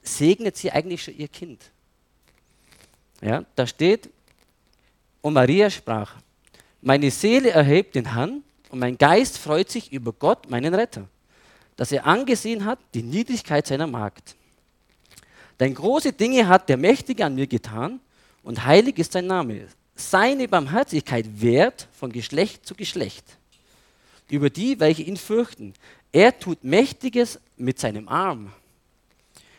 segnet 0.03 0.57
sie 0.57 0.71
eigentlich 0.71 1.05
schon 1.05 1.15
ihr 1.15 1.29
Kind. 1.29 1.61
Ja, 3.21 3.45
da 3.55 3.67
steht, 3.67 4.09
und 5.21 5.35
Maria 5.35 5.69
sprach, 5.69 6.15
meine 6.81 7.11
Seele 7.11 7.51
erhebt 7.51 7.97
den 7.97 8.15
Herrn 8.15 8.43
und 8.71 8.79
mein 8.79 8.97
Geist 8.97 9.37
freut 9.37 9.71
sich 9.71 9.93
über 9.93 10.15
Gott, 10.15 10.49
meinen 10.49 10.73
Retter, 10.73 11.07
dass 11.77 11.93
er 11.93 12.07
angesehen 12.07 12.65
hat 12.65 12.79
die 12.95 13.03
Niedrigkeit 13.03 13.67
seiner 13.67 13.87
Magd. 13.87 14.37
Denn 15.61 15.75
große 15.75 16.15
Dinge 16.15 16.49
hat 16.49 16.71
der 16.71 16.79
Mächtige 16.79 17.27
an 17.27 17.35
mir 17.35 17.47
getan 17.47 18.01
und 18.43 18.65
heilig 18.65 18.99
ist 18.99 19.13
sein 19.13 19.27
Name. 19.27 19.67
Seine 19.95 20.49
Barmherzigkeit 20.49 21.27
währt 21.43 21.89
von 21.93 22.11
Geschlecht 22.11 22.65
zu 22.65 22.75
Geschlecht 22.75 23.37
über 24.33 24.49
die, 24.49 24.81
welche 24.81 25.03
ihn 25.03 25.19
fürchten. 25.19 25.75
Er 26.11 26.39
tut 26.39 26.65
Mächtiges 26.65 27.39
mit 27.59 27.79
seinem 27.79 28.09
Arm. 28.09 28.51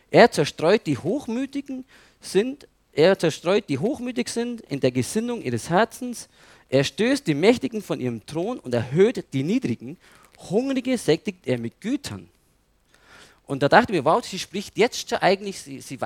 Er 0.09 0.31
zerstreut 0.31 0.85
die 0.87 0.97
Hochmütigen 0.97 1.85
sind, 2.19 2.67
er 2.91 3.17
zerstreut 3.17 3.69
die 3.69 3.77
hochmütig 3.77 4.29
sind 4.29 4.61
in 4.61 4.79
der 4.79 4.91
Gesinnung 4.91 5.41
ihres 5.41 5.69
Herzens. 5.69 6.27
Er 6.69 6.83
stößt 6.83 7.25
die 7.25 7.35
Mächtigen 7.35 7.81
von 7.81 7.99
ihrem 7.99 8.25
Thron 8.25 8.59
und 8.59 8.73
erhöht 8.73 9.25
die 9.33 9.43
Niedrigen. 9.43 9.97
Hungrige 10.49 10.97
sättigt 10.97 11.47
er 11.47 11.59
mit 11.59 11.79
Gütern. 11.79 12.27
Und 13.45 13.61
da 13.61 13.69
dachte 13.69 13.91
ich 13.91 13.99
mir, 13.99 14.05
wow, 14.05 14.23
sie 14.25 14.39
spricht 14.39 14.77
jetzt 14.77 15.09
schon 15.09 15.19
eigentlich, 15.19 15.59
sie, 15.61 15.81
sie, 15.81 15.99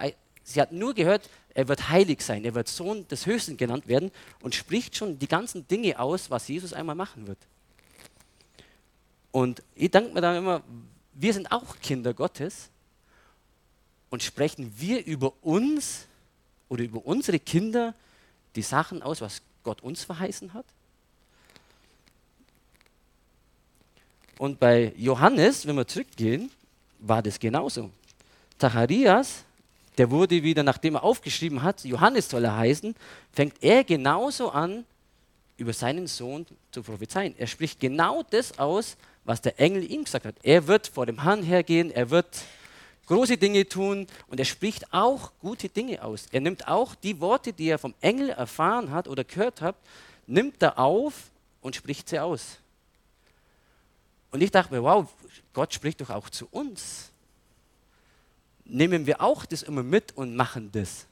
sie 0.43 0.61
hat 0.61 0.71
nur 0.73 0.93
gehört, 0.93 1.29
er 1.53 1.67
wird 1.67 1.89
heilig 1.89 2.21
sein, 2.21 2.43
er 2.43 2.55
wird 2.55 2.67
Sohn 2.67 3.07
des 3.07 3.25
Höchsten 3.25 3.55
genannt 3.55 3.87
werden 3.87 4.11
und 4.41 4.55
spricht 4.55 4.95
schon 4.95 5.19
die 5.19 5.27
ganzen 5.27 5.67
Dinge 5.67 5.99
aus, 5.99 6.29
was 6.29 6.47
Jesus 6.47 6.73
einmal 6.73 6.95
machen 6.95 7.27
wird. 7.27 7.39
Und 9.37 9.61
ich 9.75 9.91
denke 9.91 10.15
mir 10.15 10.21
dann 10.21 10.35
immer, 10.37 10.63
wir 11.13 11.31
sind 11.31 11.51
auch 11.51 11.79
Kinder 11.79 12.11
Gottes 12.11 12.71
und 14.09 14.23
sprechen 14.23 14.73
wir 14.77 15.05
über 15.05 15.31
uns 15.43 16.07
oder 16.69 16.83
über 16.83 17.05
unsere 17.05 17.37
Kinder 17.37 17.93
die 18.55 18.63
Sachen 18.63 19.03
aus, 19.03 19.21
was 19.21 19.43
Gott 19.61 19.83
uns 19.83 20.03
verheißen 20.03 20.55
hat? 20.55 20.65
Und 24.39 24.59
bei 24.59 24.91
Johannes, 24.97 25.67
wenn 25.67 25.75
wir 25.75 25.85
zurückgehen, 25.85 26.49
war 26.97 27.21
das 27.21 27.37
genauso. 27.37 27.91
Zacharias, 28.57 29.43
der 29.99 30.09
wurde 30.09 30.41
wieder, 30.41 30.63
nachdem 30.63 30.95
er 30.95 31.03
aufgeschrieben 31.03 31.61
hat, 31.61 31.83
Johannes 31.83 32.27
soll 32.27 32.43
er 32.43 32.57
heißen, 32.57 32.95
fängt 33.33 33.61
er 33.61 33.83
genauso 33.83 34.49
an, 34.49 34.83
über 35.57 35.73
seinen 35.73 36.07
Sohn 36.07 36.47
zu 36.71 36.81
prophezeien. 36.81 37.35
Er 37.37 37.45
spricht 37.45 37.79
genau 37.79 38.23
das 38.23 38.57
aus, 38.57 38.97
was 39.27 39.41
der 39.41 39.59
Engel 39.59 39.91
ihm 39.91 40.05
gesagt 40.05 40.25
hat. 40.25 40.35
Er 40.41 40.67
wird 40.67 40.87
vor 40.87 41.05
dem 41.05 41.21
Herrn 41.21 41.43
hergehen, 41.43 41.91
er 41.91 42.09
wird 42.09 42.43
große 43.07 43.37
Dinge 43.37 43.67
tun 43.67 44.07
und 44.27 44.39
er 44.39 44.45
spricht 44.45 44.93
auch 44.93 45.33
gute 45.41 45.67
Dinge 45.67 46.01
aus. 46.01 46.27
Er 46.31 46.39
nimmt 46.39 46.67
auch 46.67 46.95
die 46.95 47.19
Worte, 47.19 47.51
die 47.51 47.67
er 47.67 47.77
vom 47.77 47.93
Engel 47.99 48.29
erfahren 48.29 48.89
hat 48.91 49.09
oder 49.09 49.25
gehört 49.25 49.61
hat, 49.61 49.75
nimmt 50.27 50.63
er 50.63 50.79
auf 50.79 51.29
und 51.61 51.75
spricht 51.75 52.07
sie 52.07 52.19
aus. 52.19 52.57
Und 54.31 54.41
ich 54.41 54.49
dachte 54.49 54.73
mir, 54.73 54.81
wow, 54.81 55.05
Gott 55.51 55.73
spricht 55.73 55.99
doch 55.99 56.09
auch 56.09 56.29
zu 56.29 56.47
uns. 56.51 57.11
Nehmen 58.63 59.05
wir 59.05 59.21
auch 59.21 59.45
das 59.45 59.61
immer 59.61 59.83
mit 59.83 60.15
und 60.15 60.37
machen 60.37 60.71
das 60.71 61.05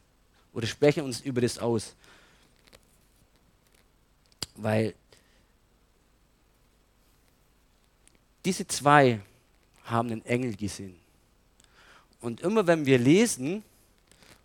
oder 0.54 0.68
sprechen 0.68 1.04
uns 1.04 1.20
über 1.20 1.42
das 1.42 1.58
aus. 1.58 1.96
Weil 4.56 4.94
diese 8.46 8.68
zwei 8.68 9.20
haben 9.84 10.12
einen 10.12 10.26
Engel 10.26 10.56
gesehen. 10.56 10.96
Und 12.22 12.42
immer 12.42 12.66
wenn 12.66 12.86
wir 12.86 12.98
lesen, 12.98 13.64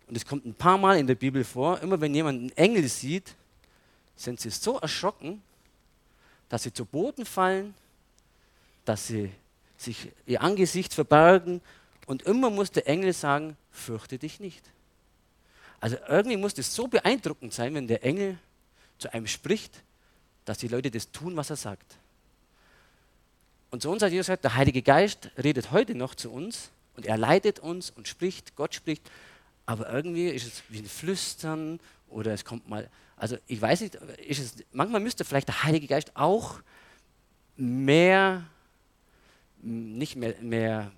und 0.07 0.15
es 0.15 0.25
kommt 0.25 0.45
ein 0.45 0.53
paar 0.53 0.77
Mal 0.77 0.99
in 0.99 1.07
der 1.07 1.15
Bibel 1.15 1.43
vor, 1.43 1.79
immer 1.81 2.01
wenn 2.01 2.13
jemand 2.13 2.39
einen 2.39 2.57
Engel 2.57 2.87
sieht, 2.87 3.35
sind 4.15 4.39
sie 4.39 4.49
so 4.49 4.77
erschrocken, 4.77 5.41
dass 6.49 6.63
sie 6.63 6.73
zu 6.73 6.85
Boden 6.85 7.25
fallen, 7.25 7.73
dass 8.85 9.07
sie 9.07 9.31
sich 9.77 10.11
ihr 10.25 10.41
Angesicht 10.41 10.93
verbergen 10.93 11.61
und 12.07 12.23
immer 12.23 12.49
muss 12.49 12.71
der 12.71 12.87
Engel 12.87 13.13
sagen, 13.13 13.55
fürchte 13.71 14.17
dich 14.17 14.39
nicht. 14.39 14.63
Also 15.79 15.97
irgendwie 16.07 16.37
muss 16.37 16.57
es 16.57 16.75
so 16.75 16.87
beeindruckend 16.87 17.53
sein, 17.53 17.73
wenn 17.73 17.87
der 17.87 18.03
Engel 18.03 18.37
zu 18.99 19.11
einem 19.13 19.27
spricht, 19.27 19.81
dass 20.45 20.59
die 20.59 20.67
Leute 20.67 20.91
das 20.91 21.11
tun, 21.11 21.35
was 21.35 21.49
er 21.49 21.55
sagt. 21.55 21.97
Und 23.71 23.81
zu 23.81 23.89
uns 23.89 24.03
hat 24.03 24.11
Jesus 24.11 24.27
gesagt, 24.27 24.43
der 24.43 24.55
Heilige 24.55 24.81
Geist 24.81 25.31
redet 25.41 25.71
heute 25.71 25.95
noch 25.95 26.13
zu 26.13 26.29
uns 26.29 26.71
und 26.97 27.05
er 27.05 27.17
leitet 27.17 27.59
uns 27.59 27.89
und 27.89 28.07
spricht, 28.07 28.57
Gott 28.57 28.75
spricht, 28.75 29.09
aber 29.65 29.91
irgendwie 29.91 30.27
ist 30.27 30.45
es 30.45 30.63
wie 30.67 30.79
ein 30.79 30.85
Flüstern 30.85 31.79
oder 32.09 32.33
es 32.33 32.43
kommt 32.43 32.67
mal, 32.67 32.89
also 33.15 33.37
ich 33.47 33.61
weiß 33.61 33.79
nicht, 33.81 33.95
ist 33.95 34.39
es, 34.39 34.65
manchmal 34.73 34.99
müsste 34.99 35.23
vielleicht 35.23 35.47
der 35.47 35.63
Heilige 35.63 35.87
Geist 35.87 36.11
auch 36.15 36.59
mehr, 37.55 38.43
nicht 39.61 40.17
mehr, 40.17 40.35
mehr, 40.41 40.91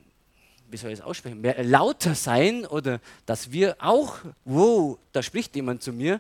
wie 0.72 0.78
soll 0.78 0.90
ich 0.90 0.98
es 0.98 1.06
aussprechen, 1.06 1.42
mehr 1.42 1.64
lauter 1.64 2.16
sein 2.16 2.66
oder 2.66 3.00
dass 3.28 3.52
wir 3.52 3.76
auch, 3.78 4.18
wow, 4.46 4.98
da 5.12 5.22
spricht 5.22 5.56
jemand 5.56 5.84
zu 5.84 5.94
mir 5.94 6.20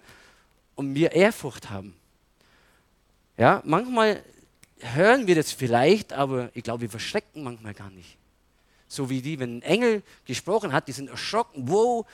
und 0.75 0.93
wir 0.93 1.13
Ehrfurcht 1.13 1.71
haben. 1.71 1.95
Ja, 3.37 3.63
manchmal 3.65 4.23
hören 4.83 5.27
wir 5.27 5.35
das 5.35 5.51
vielleicht, 5.51 6.13
aber 6.13 6.49
ich 6.53 6.63
glaube, 6.63 6.81
wir 6.81 6.89
verschrecken 6.89 7.43
manchmal 7.43 7.73
gar 7.73 7.89
nicht. 7.89 8.17
So 8.87 9.09
wie 9.09 9.21
die, 9.21 9.39
wenn 9.39 9.57
ein 9.57 9.61
Engel 9.63 10.03
gesprochen 10.25 10.73
hat, 10.73 10.87
die 10.87 10.91
sind 10.91 11.09
erschrocken, 11.09 11.67
wow, 11.67 12.05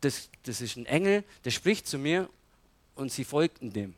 das, 0.00 0.28
das 0.44 0.60
ist 0.60 0.76
ein 0.76 0.86
Engel, 0.86 1.24
der 1.44 1.50
spricht 1.50 1.86
zu 1.86 1.98
mir 1.98 2.28
und 2.94 3.12
sie 3.12 3.24
folgten 3.24 3.72
dem. 3.72 3.94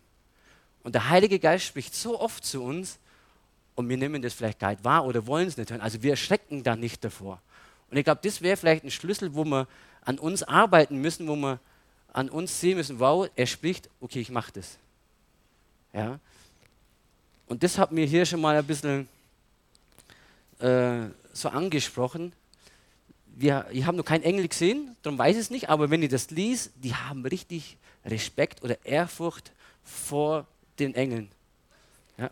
Und 0.83 0.95
der 0.95 1.09
Heilige 1.09 1.39
Geist 1.39 1.65
spricht 1.65 1.95
so 1.95 2.21
oft 2.21 2.45
zu 2.45 2.63
uns 2.63 2.99
und 3.75 3.89
wir 3.89 3.97
nehmen 3.97 4.23
das 4.23 4.35
vielleicht 4.35 4.59
gar 4.59 4.71
nicht 4.71 4.85
wahr 4.85 5.05
oder 5.05 5.27
wollen 5.27 5.49
es 5.49 5.57
nicht 5.57 5.71
hören. 5.71 5.81
Also 5.81 6.03
wir 6.03 6.13
erschrecken 6.13 6.63
da 6.63 6.77
nicht 6.77 7.05
davor. 7.05 7.41
Und 7.91 7.97
ich 7.97 8.05
glaube, 8.05 8.21
das 8.23 8.41
wäre 8.41 8.57
vielleicht 8.57 8.85
ein 8.85 8.91
Schlüssel, 8.91 9.35
wo 9.35 9.45
wir 9.45 9.69
an 10.03 10.19
uns 10.19 10.43
arbeiten 10.43 11.01
müssen, 11.01 11.29
wo 11.29 11.37
wir 11.37 11.61
an 12.13 12.31
uns 12.31 12.61
sehen 12.61 12.79
müssen, 12.79 12.99
wow, 12.99 13.29
er 13.37 13.47
spricht, 13.47 13.91
okay, 14.01 14.21
ich 14.21 14.31
mache 14.31 14.53
das. 14.53 14.79
Ja? 15.93 16.19
Und 17.47 17.63
das 17.63 17.79
hat 17.79 17.93
mir 17.93 18.07
hier 18.07 18.27
schon 18.27 18.41
mal 18.41 18.57
ein 18.57 18.67
bisschen 18.67 19.09
äh, 20.59 21.07
so 21.33 21.49
angesprochen. 21.49 22.33
Wir, 23.27 23.67
ich 23.71 23.85
habe 23.85 23.97
noch 23.97 24.05
keinen 24.05 24.23
Engel 24.23 24.49
gesehen, 24.49 24.97
darum 25.03 25.19
weiß 25.19 25.37
ich 25.37 25.43
es 25.43 25.51
nicht, 25.51 25.69
aber 25.69 25.91
wenn 25.91 26.03
ich 26.03 26.09
das 26.09 26.31
liest, 26.31 26.73
die 26.77 26.95
haben 26.95 27.25
richtig 27.27 27.77
Respekt 28.05 28.63
oder 28.63 28.85
Ehrfurcht 28.85 29.53
vor 29.85 30.47
den 30.79 30.95
Engeln. 30.95 31.29
Ja. 32.17 32.31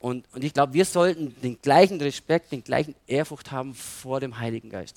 Und, 0.00 0.24
und 0.32 0.42
ich 0.42 0.54
glaube, 0.54 0.72
wir 0.72 0.84
sollten 0.84 1.38
den 1.42 1.60
gleichen 1.60 2.00
Respekt, 2.00 2.52
den 2.52 2.64
gleichen 2.64 2.94
Ehrfurcht 3.06 3.50
haben 3.50 3.74
vor 3.74 4.20
dem 4.20 4.38
Heiligen 4.38 4.70
Geist. 4.70 4.96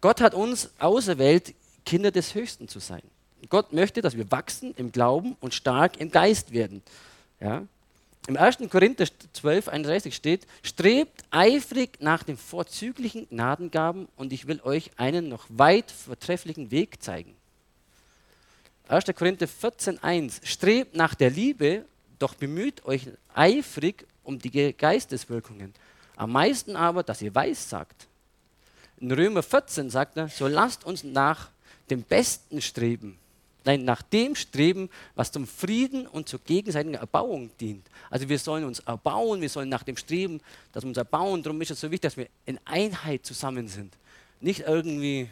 Gott 0.00 0.20
hat 0.20 0.34
uns 0.34 0.70
auserwählt, 0.80 1.54
Kinder 1.86 2.10
des 2.10 2.34
Höchsten 2.34 2.66
zu 2.66 2.80
sein. 2.80 3.02
Gott 3.48 3.72
möchte, 3.72 4.00
dass 4.00 4.16
wir 4.16 4.30
wachsen 4.30 4.74
im 4.76 4.92
Glauben 4.92 5.36
und 5.40 5.54
stark 5.54 5.98
im 6.00 6.10
Geist 6.10 6.52
werden. 6.52 6.82
Ja? 7.40 7.66
Im 8.28 8.36
1. 8.36 8.58
Korinther 8.70 9.06
12, 9.32 9.68
31 9.68 10.14
steht, 10.14 10.46
strebt 10.62 11.24
eifrig 11.30 11.98
nach 12.00 12.22
den 12.22 12.36
vorzüglichen 12.36 13.28
Gnadengaben 13.28 14.06
und 14.16 14.32
ich 14.32 14.46
will 14.46 14.60
euch 14.62 14.92
einen 14.96 15.28
noch 15.28 15.46
weit 15.48 15.90
vortrefflichen 15.90 16.70
Weg 16.70 17.02
zeigen. 17.02 17.34
1. 18.86 19.06
Korinther 19.16 19.48
14, 19.48 20.02
1, 20.02 20.40
strebt 20.44 20.94
nach 20.94 21.14
der 21.16 21.30
Liebe, 21.30 21.84
doch 22.20 22.34
bemüht 22.34 22.84
euch 22.84 23.08
eifrig 23.34 24.06
um 24.22 24.38
die 24.38 24.72
Geisteswirkungen. 24.72 25.74
Am 26.14 26.30
meisten 26.30 26.76
aber, 26.76 27.02
dass 27.02 27.22
ihr 27.22 27.34
weiß 27.34 27.68
sagt. 27.68 28.06
In 29.00 29.10
Römer 29.10 29.42
14 29.42 29.90
sagt 29.90 30.16
er, 30.16 30.28
so 30.28 30.46
lasst 30.46 30.84
uns 30.84 31.02
nach 31.02 31.50
dem 31.90 32.02
Besten 32.02 32.62
streben 32.62 33.18
Nein, 33.64 33.84
nach 33.84 34.02
dem 34.02 34.34
streben, 34.34 34.90
was 35.14 35.30
zum 35.30 35.46
Frieden 35.46 36.06
und 36.06 36.28
zur 36.28 36.40
gegenseitigen 36.40 36.94
Erbauung 36.94 37.50
dient. 37.58 37.86
Also 38.10 38.28
wir 38.28 38.38
sollen 38.38 38.64
uns 38.64 38.80
erbauen, 38.80 39.40
wir 39.40 39.48
sollen 39.48 39.68
nach 39.68 39.84
dem 39.84 39.96
streben, 39.96 40.40
dass 40.72 40.82
wir 40.82 40.88
uns 40.88 40.96
erbauen. 40.96 41.42
Darum 41.42 41.60
ist 41.62 41.70
es 41.70 41.80
so 41.80 41.90
wichtig, 41.90 42.02
dass 42.02 42.16
wir 42.16 42.28
in 42.44 42.58
Einheit 42.64 43.24
zusammen 43.24 43.68
sind. 43.68 43.94
Nicht 44.40 44.60
irgendwie 44.60 45.28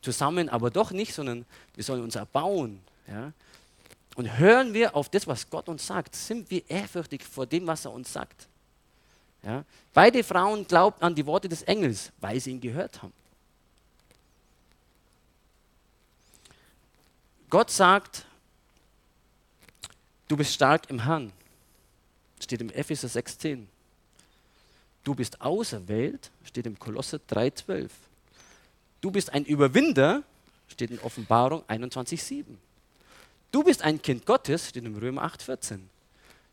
zusammen, 0.00 0.48
aber 0.48 0.70
doch 0.70 0.92
nicht, 0.92 1.12
sondern 1.12 1.44
wir 1.74 1.84
sollen 1.84 2.02
uns 2.02 2.16
erbauen. 2.16 2.80
Ja? 3.06 3.32
Und 4.16 4.38
hören 4.38 4.72
wir 4.72 4.96
auf 4.96 5.10
das, 5.10 5.26
was 5.26 5.48
Gott 5.50 5.68
uns 5.68 5.86
sagt. 5.86 6.14
Sind 6.14 6.50
wir 6.50 6.68
ehrfürchtig 6.70 7.22
vor 7.22 7.46
dem, 7.46 7.66
was 7.66 7.84
er 7.84 7.92
uns 7.92 8.12
sagt. 8.12 8.48
Ja? 9.42 9.64
Beide 9.92 10.24
Frauen 10.24 10.66
glaubten 10.66 11.04
an 11.04 11.14
die 11.14 11.26
Worte 11.26 11.48
des 11.48 11.62
Engels, 11.62 12.10
weil 12.20 12.40
sie 12.40 12.52
ihn 12.52 12.60
gehört 12.60 13.02
haben. 13.02 13.12
Gott 17.50 17.70
sagt, 17.70 18.24
du 20.28 20.36
bist 20.36 20.54
stark 20.54 20.88
im 20.88 21.04
Herrn. 21.04 21.32
Steht 22.40 22.60
im 22.60 22.70
Epheser 22.70 23.08
6,10. 23.08 23.66
Du 25.02 25.14
bist 25.14 25.40
auserwählt, 25.40 26.30
steht 26.44 26.66
im 26.66 26.78
Kolosse 26.78 27.20
3,12. 27.28 27.90
Du 29.00 29.10
bist 29.10 29.32
ein 29.32 29.44
Überwinder, 29.44 30.22
steht 30.68 30.90
in 30.90 31.00
Offenbarung 31.00 31.62
21,7. 31.64 32.44
Du 33.50 33.64
bist 33.64 33.82
ein 33.82 34.00
Kind 34.00 34.24
Gottes, 34.24 34.68
steht 34.68 34.84
im 34.84 34.96
Römer 34.96 35.24
8,14. 35.24 35.80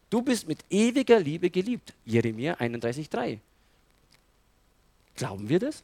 Du 0.09 0.21
bist 0.21 0.47
mit 0.47 0.59
ewiger 0.69 1.19
Liebe 1.19 1.49
geliebt, 1.49 1.93
Jeremia 2.05 2.55
31,3. 2.55 3.39
Glauben 5.15 5.49
wir 5.49 5.59
das? 5.59 5.83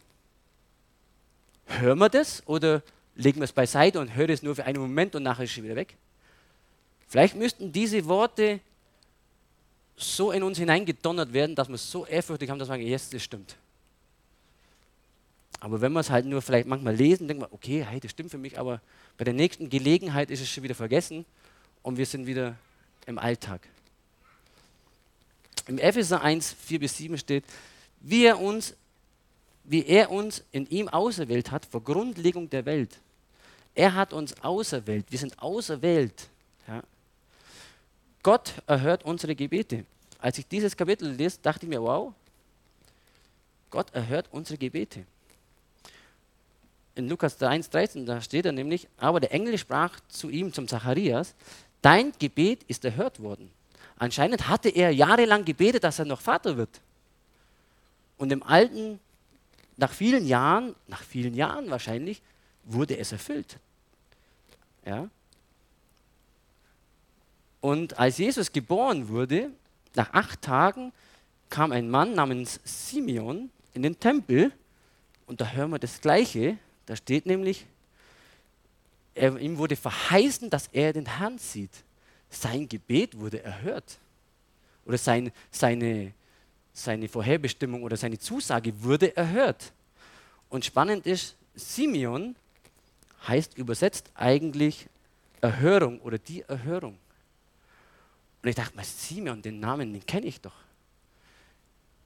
Hören 1.67 1.99
wir 1.99 2.09
das 2.09 2.41
oder 2.47 2.81
legen 3.15 3.39
wir 3.39 3.45
es 3.45 3.51
beiseite 3.51 3.99
und 3.99 4.15
hören 4.15 4.31
es 4.31 4.43
nur 4.43 4.55
für 4.55 4.65
einen 4.65 4.81
Moment 4.81 5.15
und 5.15 5.23
nachher 5.23 5.43
ist 5.43 5.51
es 5.51 5.63
wieder 5.63 5.75
weg? 5.75 5.95
Vielleicht 7.07 7.35
müssten 7.35 7.71
diese 7.71 8.05
Worte 8.05 8.59
so 9.95 10.31
in 10.31 10.43
uns 10.43 10.57
hineingedonnert 10.57 11.33
werden, 11.33 11.55
dass 11.55 11.67
wir 11.67 11.75
es 11.75 11.91
so 11.91 12.05
ehrfürchtig 12.05 12.49
haben, 12.49 12.59
dass 12.59 12.67
wir 12.67 12.73
sagen, 12.73 12.87
yes, 12.87 13.09
das 13.09 13.23
stimmt. 13.23 13.55
Aber 15.59 15.79
wenn 15.79 15.93
wir 15.93 15.99
es 15.99 16.09
halt 16.09 16.25
nur 16.25 16.41
vielleicht 16.41 16.67
manchmal 16.67 16.95
lesen, 16.95 17.27
denken 17.27 17.43
wir, 17.43 17.53
okay, 17.53 17.85
hey, 17.87 17.99
das 17.99 18.11
stimmt 18.11 18.31
für 18.31 18.37
mich, 18.37 18.59
aber 18.59 18.81
bei 19.17 19.23
der 19.23 19.33
nächsten 19.33 19.69
Gelegenheit 19.69 20.29
ist 20.29 20.41
es 20.41 20.49
schon 20.49 20.63
wieder 20.63 20.75
vergessen 20.75 21.25
und 21.83 21.97
wir 21.97 22.05
sind 22.05 22.25
wieder 22.25 22.55
im 23.05 23.17
Alltag. 23.17 23.67
Im 25.67 25.77
Epheser 25.77 26.21
1, 26.21 26.53
4 26.65 26.79
bis 26.79 26.97
7 26.97 27.17
steht, 27.17 27.45
wie 28.01 28.25
er 28.25 28.39
uns, 28.39 28.75
wie 29.63 29.85
er 29.85 30.11
uns 30.11 30.43
in 30.51 30.67
ihm 30.69 30.89
auserwählt 30.89 31.51
hat 31.51 31.65
vor 31.65 31.83
Grundlegung 31.83 32.49
der 32.49 32.65
Welt. 32.65 32.99
Er 33.75 33.95
hat 33.95 34.13
uns 34.13 34.41
auserwählt, 34.43 35.05
wir 35.09 35.19
sind 35.19 35.39
auserwählt. 35.39 36.29
Ja. 36.67 36.83
Gott 38.21 38.53
erhört 38.67 39.03
unsere 39.03 39.35
Gebete. 39.35 39.85
Als 40.19 40.37
ich 40.37 40.47
dieses 40.47 40.77
Kapitel 40.77 41.09
lese, 41.11 41.39
dachte 41.41 41.65
ich 41.65 41.69
mir, 41.69 41.81
wow, 41.81 42.13
Gott 43.69 43.93
erhört 43.93 44.27
unsere 44.31 44.57
Gebete. 44.57 45.03
In 46.95 47.09
Lukas 47.09 47.41
1,13, 47.41 48.05
da 48.05 48.21
steht 48.21 48.45
er 48.45 48.51
nämlich, 48.51 48.87
aber 48.97 49.19
der 49.19 49.33
Engel 49.33 49.57
sprach 49.57 49.99
zu 50.09 50.29
ihm, 50.29 50.53
zum 50.53 50.67
Zacharias, 50.67 51.33
dein 51.81 52.13
Gebet 52.19 52.61
ist 52.67 52.85
erhört 52.85 53.19
worden. 53.19 53.49
Anscheinend 53.97 54.47
hatte 54.47 54.69
er 54.69 54.91
jahrelang 54.91 55.43
gebetet, 55.43 55.83
dass 55.83 55.97
er 55.97 56.05
noch 56.05 56.21
Vater 56.21 56.55
wird. 56.55 56.81
Und 58.17 58.31
im 58.31 58.43
Alten, 58.43 58.99
nach 59.77 59.91
vielen 59.91 60.25
Jahren, 60.25 60.75
nach 60.87 61.01
vielen 61.01 61.33
Jahren 61.33 61.69
wahrscheinlich, 61.69 62.21
wurde 62.63 62.97
es 62.97 63.11
erfüllt. 63.11 63.57
Ja? 64.85 65.09
Und 67.61 67.97
als 67.97 68.17
Jesus 68.17 68.51
geboren 68.51 69.07
wurde, 69.07 69.49
nach 69.95 70.13
acht 70.13 70.41
Tagen, 70.41 70.91
kam 71.49 71.71
ein 71.71 71.89
Mann 71.89 72.13
namens 72.13 72.59
Simeon 72.63 73.49
in 73.73 73.83
den 73.83 73.99
Tempel 73.99 74.51
und 75.27 75.39
da 75.39 75.51
hören 75.51 75.71
wir 75.71 75.79
das 75.79 76.01
Gleiche. 76.01 76.57
Da 76.85 76.95
steht 76.95 77.25
nämlich, 77.25 77.65
er, 79.15 79.37
ihm 79.37 79.57
wurde 79.57 79.75
verheißen, 79.75 80.49
dass 80.49 80.67
er 80.73 80.93
den 80.93 81.05
Herrn 81.05 81.37
sieht. 81.37 81.71
Sein 82.29 82.67
Gebet 82.67 83.17
wurde 83.17 83.43
erhört. 83.43 83.99
Oder 84.85 84.97
sein, 84.97 85.31
seine, 85.51 86.11
seine 86.73 87.07
Vorherbestimmung 87.07 87.83
oder 87.83 87.95
seine 87.95 88.17
Zusage 88.17 88.73
wurde 88.83 89.15
erhört. 89.15 89.71
Und 90.49 90.65
spannend 90.65 91.05
ist, 91.05 91.35
Simeon 91.55 92.35
heißt 93.27 93.57
übersetzt 93.57 94.09
eigentlich 94.15 94.87
Erhörung 95.41 95.99
oder 96.01 96.17
die 96.17 96.41
Erhörung. 96.41 96.97
Und 98.41 98.49
ich 98.49 98.55
dachte 98.55 98.75
mal, 98.75 98.83
Simeon, 98.83 99.41
den 99.41 99.59
Namen, 99.59 99.93
den 99.93 100.05
kenne 100.05 100.25
ich 100.25 100.41
doch. 100.41 100.55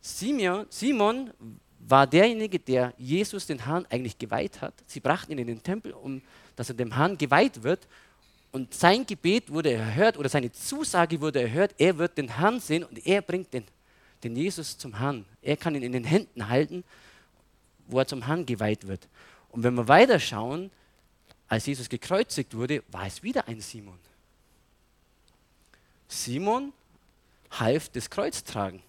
Simeon, 0.02 0.68
Simon 0.70 1.32
war 1.80 2.06
derjenige, 2.06 2.60
der 2.60 2.94
Jesus 2.98 3.48
den 3.48 3.65
Herrn 3.65 3.86
eigentlich 3.89 4.18
geweiht 4.18 4.62
hat. 4.62 4.74
Sie 4.86 5.00
brachten 5.00 5.32
ihn 5.32 5.39
in 5.39 5.48
den 5.48 5.63
Tempel, 5.63 5.94
um 5.94 6.22
dass 6.58 6.70
er 6.70 6.76
dem 6.76 6.94
Herrn 6.94 7.18
geweiht 7.18 7.63
wird. 7.63 7.88
Und 8.52 8.74
sein 8.74 9.06
Gebet 9.06 9.50
wurde 9.50 9.72
erhört 9.74 10.18
oder 10.18 10.28
seine 10.28 10.52
Zusage 10.52 11.22
wurde 11.22 11.42
erhört. 11.42 11.76
Er 11.78 11.98
wird 11.98 12.18
den 12.18 12.28
Herrn 12.28 12.60
sehen 12.60 12.84
und 12.84 13.06
er 13.06 13.22
bringt 13.22 13.54
den, 13.54 13.63
den 14.24 14.36
Jesus 14.36 14.78
zum 14.78 14.98
Herrn. 14.98 15.26
Er 15.42 15.58
kann 15.58 15.76
ihn 15.76 15.84
in 15.84 15.92
den 15.92 16.04
Händen 16.04 16.50
halten, 16.50 16.84
wo 17.88 18.00
er 18.00 18.08
zum 18.08 18.26
Herrn 18.26 18.46
geweiht 18.46 18.88
wird. 18.88 19.08
Und 19.50 19.64
wenn 19.64 19.76
wir 19.76 19.88
weiterschauen, 19.88 20.72
als 21.48 21.66
Jesus 21.66 21.88
gekreuzigt 21.88 22.54
wurde, 22.56 22.84
war 22.90 23.06
es 23.06 23.24
wieder 23.24 23.48
ein 23.48 23.62
Simon. 23.62 23.98
Simon 26.08 26.74
half 27.52 27.90
das 27.90 28.10
Kreuz 28.10 28.44
tragen. 28.44 28.82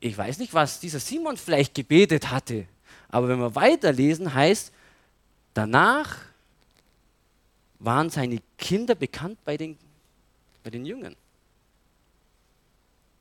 Ich 0.00 0.16
weiß 0.16 0.38
nicht, 0.38 0.54
was 0.54 0.80
dieser 0.80 1.00
Simon 1.00 1.36
vielleicht 1.36 1.74
gebetet 1.74 2.30
hatte, 2.30 2.66
aber 3.10 3.28
wenn 3.28 3.38
wir 3.38 3.54
weiterlesen, 3.54 4.32
heißt, 4.32 4.72
danach 5.52 6.16
waren 7.78 8.08
seine 8.08 8.40
Kinder 8.56 8.94
bekannt 8.94 9.38
bei 9.44 9.56
den, 9.56 9.76
bei 10.62 10.70
den 10.70 10.86
Jüngern. 10.86 11.16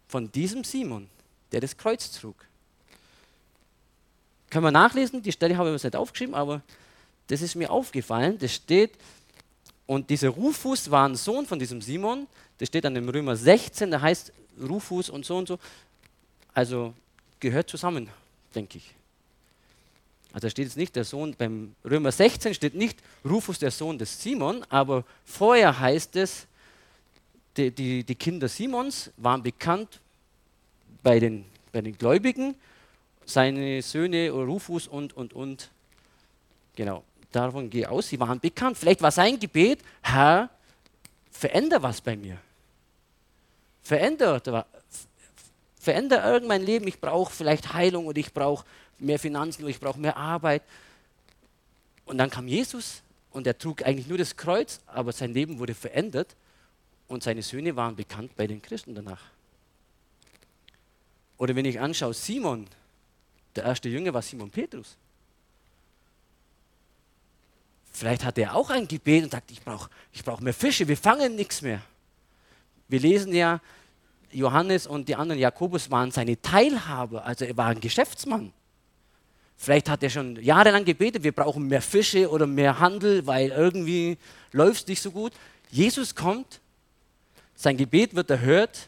Von 0.10 0.32
diesem 0.32 0.64
Simon, 0.66 1.08
der 1.54 1.62
das 1.62 1.78
Kreuz 1.78 2.12
trug. 2.12 2.36
Können 4.50 4.66
wir 4.66 4.72
nachlesen, 4.72 5.22
die 5.22 5.32
Stelle 5.32 5.56
habe 5.56 5.70
ich 5.70 5.82
mir 5.82 5.88
nicht 5.88 5.96
aufgeschrieben, 5.96 6.36
aber 6.36 6.62
das 7.28 7.42
ist 7.42 7.56
mir 7.56 7.70
aufgefallen. 7.70 8.38
Das 8.40 8.54
steht 8.54 8.92
und 9.86 10.10
dieser 10.10 10.30
Rufus 10.30 10.92
war 10.92 11.08
ein 11.08 11.16
Sohn 11.16 11.46
von 11.46 11.58
diesem 11.58 11.82
Simon, 11.82 12.28
das 12.58 12.68
steht 12.68 12.84
dann 12.84 12.96
im 12.96 13.10
Römer 13.10 13.36
16, 13.36 13.90
da 13.90 14.02
heißt 14.02 14.32
Rufus 14.62 15.10
und 15.10 15.26
so 15.26 15.38
und 15.38 15.48
so. 15.48 15.58
Also 16.54 16.94
gehört 17.40 17.70
zusammen, 17.70 18.10
denke 18.54 18.78
ich. 18.78 18.94
Also 20.32 20.46
da 20.46 20.52
steht 20.52 20.66
jetzt 20.66 20.78
nicht 20.78 20.96
der 20.96 21.06
Sohn, 21.06 21.36
beim 21.36 21.76
Römer 21.84 22.12
16 22.12 22.54
steht 22.54 22.76
nicht 22.76 23.00
Rufus 23.26 23.58
der 23.58 23.72
Sohn 23.72 23.98
des 23.98 24.22
Simon, 24.22 24.64
aber 24.70 25.04
vorher 25.26 25.80
heißt 25.80 26.16
es, 26.18 26.46
die, 27.60 27.72
die, 27.72 28.04
die 28.04 28.16
Kinder 28.16 28.48
Simons 28.48 29.12
waren 29.18 29.44
bekannt 29.44 30.00
bei 31.04 31.20
den, 31.20 31.46
bei 31.72 31.82
den 31.82 31.98
Gläubigen, 31.98 32.56
seine 33.26 33.82
Söhne 33.82 34.32
Rufus 34.32 34.88
und, 34.88 35.16
und, 35.16 35.34
und. 35.34 35.70
Genau 36.76 37.04
davon 37.32 37.70
gehe 37.70 37.90
aus, 37.90 38.08
sie 38.08 38.20
waren 38.20 38.40
bekannt. 38.40 38.78
Vielleicht 38.78 39.02
war 39.02 39.12
sein 39.12 39.40
Gebet, 39.40 39.82
Herr, 40.02 40.50
veränder 41.32 41.84
was 41.84 42.02
bei 42.02 42.16
mir. 42.16 42.38
Veränder, 43.84 44.42
veränder 45.80 46.34
irgend 46.34 46.48
mein 46.48 46.64
Leben. 46.64 46.88
Ich 46.88 47.00
brauche 47.00 47.32
vielleicht 47.32 47.74
Heilung 47.74 48.08
oder 48.08 48.18
ich 48.18 48.34
brauche 48.34 48.66
mehr 48.98 49.20
Finanzen 49.20 49.64
oder 49.64 49.70
ich 49.70 49.80
brauche 49.80 50.00
mehr 50.00 50.18
Arbeit. 50.18 50.64
Und 52.06 52.18
dann 52.18 52.30
kam 52.30 52.48
Jesus 52.48 53.04
und 53.32 53.46
er 53.46 53.58
trug 53.58 53.86
eigentlich 53.86 54.08
nur 54.08 54.18
das 54.18 54.36
Kreuz, 54.36 54.80
aber 54.88 55.12
sein 55.12 55.34
Leben 55.34 55.60
wurde 55.60 55.76
verändert 55.76 56.36
und 57.10 57.24
seine 57.24 57.42
Söhne 57.42 57.76
waren 57.76 57.96
bekannt 57.96 58.36
bei 58.38 58.48
den 58.48 58.62
Christen 58.62 58.96
danach. 58.96 59.22
Oder 61.38 61.56
wenn 61.56 61.66
ich 61.66 61.80
anschaue, 61.80 62.14
Simon, 62.14 62.68
der 63.56 63.66
erste 63.66 63.90
Jünger 63.90 64.14
war 64.14 64.22
Simon 64.22 64.50
Petrus. 64.50 64.96
Vielleicht 67.92 68.24
hat 68.24 68.38
er 68.38 68.56
auch 68.56 68.70
ein 68.70 68.88
Gebet 68.88 69.24
und 69.26 69.32
sagt, 69.32 69.52
ich 69.52 69.62
brauche 69.62 69.90
ich 70.14 70.24
brauch 70.24 70.40
mehr 70.40 70.54
Fische, 70.54 70.88
wir 70.88 70.96
fangen 70.96 71.36
nichts 71.36 71.62
mehr. 71.62 71.82
Wir 72.88 73.00
lesen 73.00 73.34
ja, 73.34 73.60
Johannes 74.32 74.86
und 74.88 75.10
die 75.10 75.16
anderen, 75.16 75.40
Jakobus 75.40 75.90
waren 75.90 76.12
seine 76.12 76.40
Teilhaber, 76.42 77.26
also 77.26 77.46
er 77.46 77.58
war 77.58 77.68
ein 77.68 77.80
Geschäftsmann. 77.80 78.54
Vielleicht 79.58 79.90
hat 79.90 80.04
er 80.04 80.10
schon 80.10 80.42
jahrelang 80.42 80.86
gebetet, 80.86 81.24
wir 81.24 81.32
brauchen 81.32 81.68
mehr 81.68 81.82
Fische 81.82 82.30
oder 82.30 82.48
mehr 82.48 82.80
Handel, 82.80 83.26
weil 83.26 83.50
irgendwie 83.50 84.18
läuft 84.52 84.84
es 84.84 84.88
nicht 84.88 85.02
so 85.02 85.12
gut. 85.12 85.34
Jesus 85.70 86.16
kommt, 86.16 86.62
sein 87.60 87.76
Gebet 87.76 88.16
wird 88.16 88.30
erhört 88.30 88.88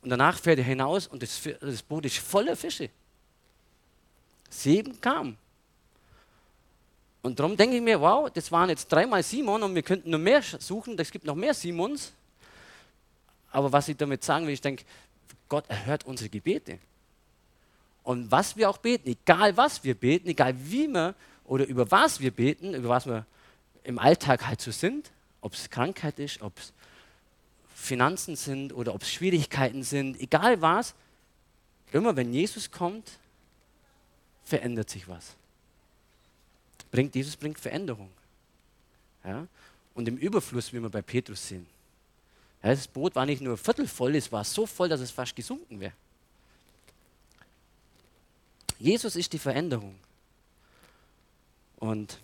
und 0.00 0.08
danach 0.08 0.38
fährt 0.38 0.58
er 0.60 0.64
hinaus 0.64 1.06
und 1.06 1.22
das, 1.22 1.42
das 1.60 1.82
Boot 1.82 2.06
ist 2.06 2.16
voller 2.16 2.56
Fische. 2.56 2.88
Sieben 4.48 4.98
kamen. 4.98 5.36
Und 7.20 7.38
darum 7.38 7.54
denke 7.54 7.76
ich 7.76 7.82
mir, 7.82 8.00
wow, 8.00 8.30
das 8.32 8.50
waren 8.50 8.70
jetzt 8.70 8.90
dreimal 8.90 9.22
Simon 9.22 9.62
und 9.62 9.74
wir 9.74 9.82
könnten 9.82 10.08
noch 10.08 10.18
mehr 10.18 10.40
suchen, 10.42 10.98
es 10.98 11.10
gibt 11.10 11.26
noch 11.26 11.34
mehr 11.34 11.52
Simons. 11.52 12.14
Aber 13.50 13.70
was 13.70 13.88
ich 13.88 13.96
damit 13.98 14.24
sagen 14.24 14.46
will, 14.46 14.54
ich 14.54 14.62
denke, 14.62 14.84
Gott 15.50 15.68
erhört 15.68 16.06
unsere 16.06 16.30
Gebete. 16.30 16.78
Und 18.04 18.30
was 18.30 18.56
wir 18.56 18.70
auch 18.70 18.78
beten, 18.78 19.06
egal 19.06 19.54
was 19.54 19.84
wir 19.84 19.94
beten, 19.94 20.28
egal 20.28 20.54
wie 20.58 20.88
wir 20.88 21.14
oder 21.44 21.66
über 21.66 21.90
was 21.90 22.20
wir 22.20 22.30
beten, 22.30 22.72
über 22.72 22.88
was 22.88 23.04
wir 23.04 23.26
im 23.84 23.98
Alltag 23.98 24.46
halt 24.46 24.62
so 24.62 24.70
sind, 24.70 25.10
ob 25.42 25.52
es 25.52 25.68
Krankheit 25.68 26.18
ist, 26.18 26.40
ob 26.40 26.58
es 26.58 26.72
Finanzen 27.78 28.36
sind 28.36 28.72
oder 28.72 28.94
ob 28.94 29.02
es 29.02 29.10
Schwierigkeiten 29.10 29.82
sind, 29.82 30.20
egal 30.20 30.60
was, 30.60 30.94
immer 31.92 32.16
wenn 32.16 32.34
Jesus 32.34 32.70
kommt, 32.70 33.18
verändert 34.44 34.90
sich 34.90 35.08
was. 35.08 35.36
Bringt, 36.90 37.14
Jesus 37.14 37.36
bringt 37.36 37.58
Veränderung. 37.58 38.10
Ja? 39.24 39.46
Und 39.94 40.08
im 40.08 40.16
Überfluss, 40.16 40.72
wie 40.72 40.80
wir 40.80 40.90
bei 40.90 41.02
Petrus 41.02 41.48
sehen. 41.48 41.66
Ja, 42.62 42.70
das 42.70 42.88
Boot 42.88 43.14
war 43.14 43.24
nicht 43.24 43.40
nur 43.40 43.56
viertelvoll, 43.56 44.16
es 44.16 44.30
war 44.32 44.44
so 44.44 44.66
voll, 44.66 44.88
dass 44.88 45.00
es 45.00 45.12
fast 45.12 45.34
gesunken 45.34 45.78
wäre. 45.78 45.92
Jesus 48.78 49.16
ist 49.16 49.32
die 49.32 49.38
Veränderung. 49.38 49.94
Und 51.76 52.18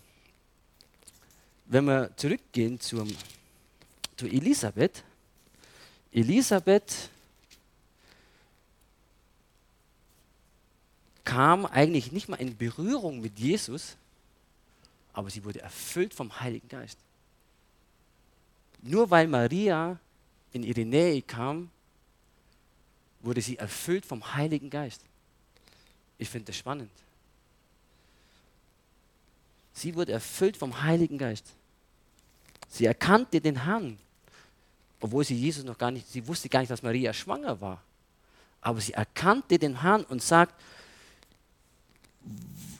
wenn 1.65 1.85
wir 1.85 2.15
zurückgehen 2.17 2.79
zum, 2.79 3.15
zu 4.17 4.27
Elisabeth, 4.27 5.03
Elisabeth 6.15 7.09
kam 11.25 11.65
eigentlich 11.65 12.13
nicht 12.13 12.29
mal 12.29 12.37
in 12.37 12.55
Berührung 12.55 13.19
mit 13.19 13.37
Jesus, 13.37 13.97
aber 15.11 15.29
sie 15.29 15.43
wurde 15.43 15.61
erfüllt 15.61 16.13
vom 16.13 16.39
Heiligen 16.39 16.69
Geist. 16.69 16.97
Nur 18.81 19.09
weil 19.09 19.27
Maria 19.27 19.99
in 20.53 20.63
ihre 20.63 20.85
Nähe 20.85 21.21
kam, 21.21 21.69
wurde 23.19 23.41
sie 23.41 23.57
erfüllt 23.57 24.05
vom 24.05 24.35
Heiligen 24.35 24.69
Geist. 24.69 25.01
Ich 26.17 26.29
finde 26.29 26.45
das 26.45 26.55
spannend. 26.55 26.91
Sie 29.73 29.93
wurde 29.95 30.13
erfüllt 30.13 30.55
vom 30.55 30.81
Heiligen 30.81 31.17
Geist. 31.17 31.45
Sie 32.69 32.85
erkannte 32.85 33.41
den 33.41 33.63
Herrn, 33.65 33.97
obwohl 34.99 35.23
sie 35.23 35.35
Jesus 35.35 35.63
noch 35.63 35.77
gar 35.77 35.91
nicht, 35.91 36.07
sie 36.07 36.27
wusste 36.27 36.49
gar 36.49 36.59
nicht, 36.59 36.71
dass 36.71 36.83
Maria 36.83 37.13
schwanger 37.13 37.59
war. 37.61 37.81
Aber 38.61 38.81
sie 38.81 38.93
erkannte 38.93 39.59
den 39.59 39.81
Herrn 39.81 40.03
und 40.05 40.21
sagt, 40.21 40.55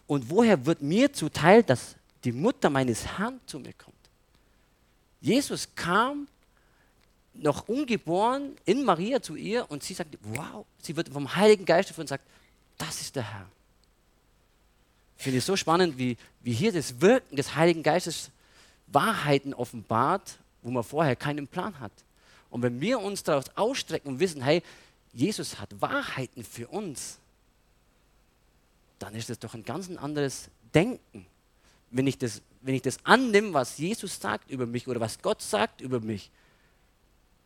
und 0.07 0.29
woher 0.29 0.65
wird 0.65 0.81
mir 0.81 1.13
zuteil, 1.13 1.63
dass 1.63 1.95
die 2.23 2.31
Mutter 2.31 2.69
meines 2.69 3.05
Herrn 3.17 3.39
zu 3.45 3.59
mir 3.59 3.73
kommt? 3.73 3.95
Jesus 5.21 5.67
kam 5.75 6.27
noch 7.33 7.67
ungeboren 7.67 8.55
in 8.65 8.83
Maria 8.83 9.21
zu 9.21 9.35
ihr 9.35 9.69
und 9.69 9.83
sie 9.83 9.93
sagt, 9.93 10.17
wow, 10.21 10.65
sie 10.81 10.95
wird 10.95 11.09
vom 11.09 11.35
Heiligen 11.35 11.65
Geist 11.65 11.89
davon 11.89 12.03
und 12.03 12.07
sagt, 12.07 12.23
das 12.77 13.01
ist 13.01 13.15
der 13.15 13.23
Herr. 13.23 13.47
Ich 15.17 15.23
finde 15.23 15.39
es 15.39 15.45
so 15.45 15.55
spannend, 15.55 15.97
wie, 15.97 16.17
wie 16.41 16.53
hier 16.53 16.71
das 16.71 17.01
Wirken 17.01 17.35
des 17.35 17.55
Heiligen 17.55 17.83
Geistes 17.83 18.29
Wahrheiten 18.87 19.53
offenbart, 19.53 20.37
wo 20.65 20.71
man 20.71 20.83
vorher 20.83 21.15
keinen 21.15 21.47
Plan 21.47 21.79
hat. 21.79 21.91
Und 22.49 22.63
wenn 22.63 22.81
wir 22.81 22.99
uns 22.99 23.23
daraus 23.23 23.45
ausstrecken 23.55 24.09
und 24.09 24.19
wissen, 24.19 24.41
hey, 24.41 24.63
Jesus 25.13 25.59
hat 25.59 25.69
Wahrheiten 25.79 26.43
für 26.43 26.67
uns, 26.67 27.19
dann 28.99 29.13
ist 29.13 29.29
das 29.29 29.39
doch 29.39 29.53
ein 29.53 29.63
ganz 29.63 29.89
anderes 29.89 30.49
Denken. 30.73 31.25
Wenn 31.91 32.07
ich 32.07 32.17
das, 32.17 32.41
wenn 32.61 32.75
ich 32.75 32.81
das 32.81 32.97
annehme, 33.05 33.53
was 33.53 33.77
Jesus 33.77 34.19
sagt 34.19 34.49
über 34.49 34.65
mich 34.65 34.87
oder 34.87 34.99
was 34.99 35.21
Gott 35.21 35.41
sagt 35.41 35.81
über 35.81 35.99
mich, 35.99 36.31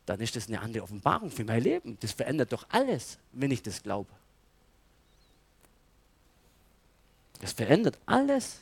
dann 0.05 0.19
ist 0.21 0.35
das 0.35 0.47
eine 0.47 0.61
andere 0.61 0.83
Offenbarung 0.83 1.29
für 1.29 1.43
mein 1.43 1.61
Leben. 1.61 1.97
Das 1.99 2.13
verändert 2.13 2.53
doch 2.53 2.65
alles, 2.69 3.17
wenn 3.33 3.51
ich 3.51 3.61
das 3.61 3.83
glaube. 3.83 4.09
Das 7.41 7.51
verändert 7.51 7.97
alles. 8.05 8.59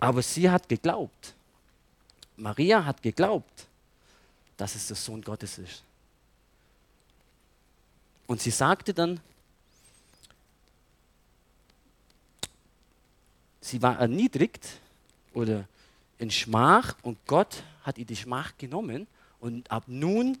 Aber 0.00 0.22
sie 0.22 0.50
hat 0.50 0.68
geglaubt. 0.68 1.34
Maria 2.38 2.84
hat 2.84 3.02
geglaubt, 3.02 3.66
dass 4.56 4.74
es 4.74 4.86
der 4.86 4.96
Sohn 4.96 5.22
Gottes 5.22 5.58
ist. 5.58 5.82
Und 8.26 8.40
sie 8.40 8.50
sagte 8.50 8.94
dann, 8.94 9.20
sie 13.60 13.82
war 13.82 13.98
erniedrigt 13.98 14.80
oder 15.34 15.66
in 16.18 16.30
Schmach 16.30 16.96
und 17.02 17.18
Gott 17.26 17.62
hat 17.82 17.98
ihr 17.98 18.04
die 18.04 18.16
Schmach 18.16 18.52
genommen 18.58 19.06
und 19.40 19.70
ab 19.70 19.84
nun 19.86 20.38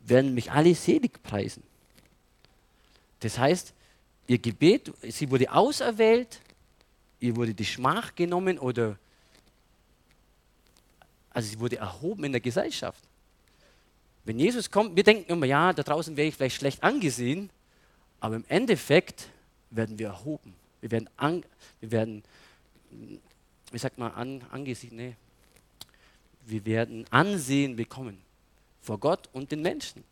werden 0.00 0.34
mich 0.34 0.50
alle 0.50 0.74
selig 0.74 1.22
preisen. 1.22 1.62
Das 3.20 3.38
heißt, 3.38 3.72
ihr 4.28 4.38
Gebet, 4.38 4.92
sie 5.02 5.30
wurde 5.30 5.50
auserwählt, 5.52 6.40
ihr 7.20 7.34
wurde 7.36 7.54
die 7.54 7.64
Schmach 7.64 8.14
genommen 8.14 8.58
oder 8.58 8.98
also 11.36 11.50
sie 11.50 11.60
wurde 11.60 11.76
erhoben 11.76 12.24
in 12.24 12.32
der 12.32 12.40
Gesellschaft. 12.40 13.04
Wenn 14.24 14.38
Jesus 14.38 14.70
kommt, 14.70 14.96
wir 14.96 15.02
denken 15.02 15.30
immer, 15.30 15.44
ja, 15.44 15.74
da 15.74 15.82
draußen 15.82 16.16
wäre 16.16 16.28
ich 16.28 16.34
vielleicht 16.34 16.56
schlecht 16.56 16.82
angesehen, 16.82 17.50
aber 18.20 18.36
im 18.36 18.44
Endeffekt 18.48 19.28
werden 19.68 19.98
wir 19.98 20.06
erhoben. 20.06 20.54
Wir 20.80 20.90
werden, 20.90 21.10
an, 21.18 21.44
wir 21.80 21.90
werden 21.90 22.22
wie 23.70 23.78
sagt 23.78 23.98
man, 23.98 24.12
an, 24.12 24.42
angesehen, 24.50 24.96
nee, 24.96 25.14
wir 26.46 26.64
werden 26.64 27.04
Ansehen 27.10 27.76
bekommen 27.76 28.16
vor 28.80 28.98
Gott 28.98 29.28
und 29.34 29.52
den 29.52 29.60
Menschen. 29.60 30.04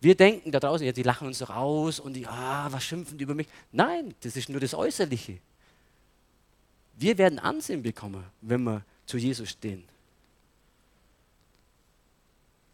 Wir 0.00 0.14
denken 0.14 0.52
da 0.52 0.58
draußen, 0.58 0.86
ja, 0.86 0.92
die 0.92 1.02
lachen 1.02 1.26
uns 1.26 1.40
doch 1.40 1.50
aus 1.50 2.00
und 2.00 2.14
die, 2.14 2.26
ah, 2.26 2.72
was 2.72 2.82
schimpfen 2.82 3.18
die 3.18 3.24
über 3.24 3.34
mich? 3.34 3.48
Nein, 3.72 4.14
das 4.22 4.36
ist 4.36 4.48
nur 4.48 4.60
das 4.60 4.72
Äußerliche. 4.72 5.36
Wir 6.94 7.18
werden 7.18 7.38
Ansehen 7.38 7.82
bekommen, 7.82 8.24
wenn 8.40 8.62
wir 8.62 8.82
zu 9.04 9.18
Jesus 9.18 9.50
stehen. 9.50 9.84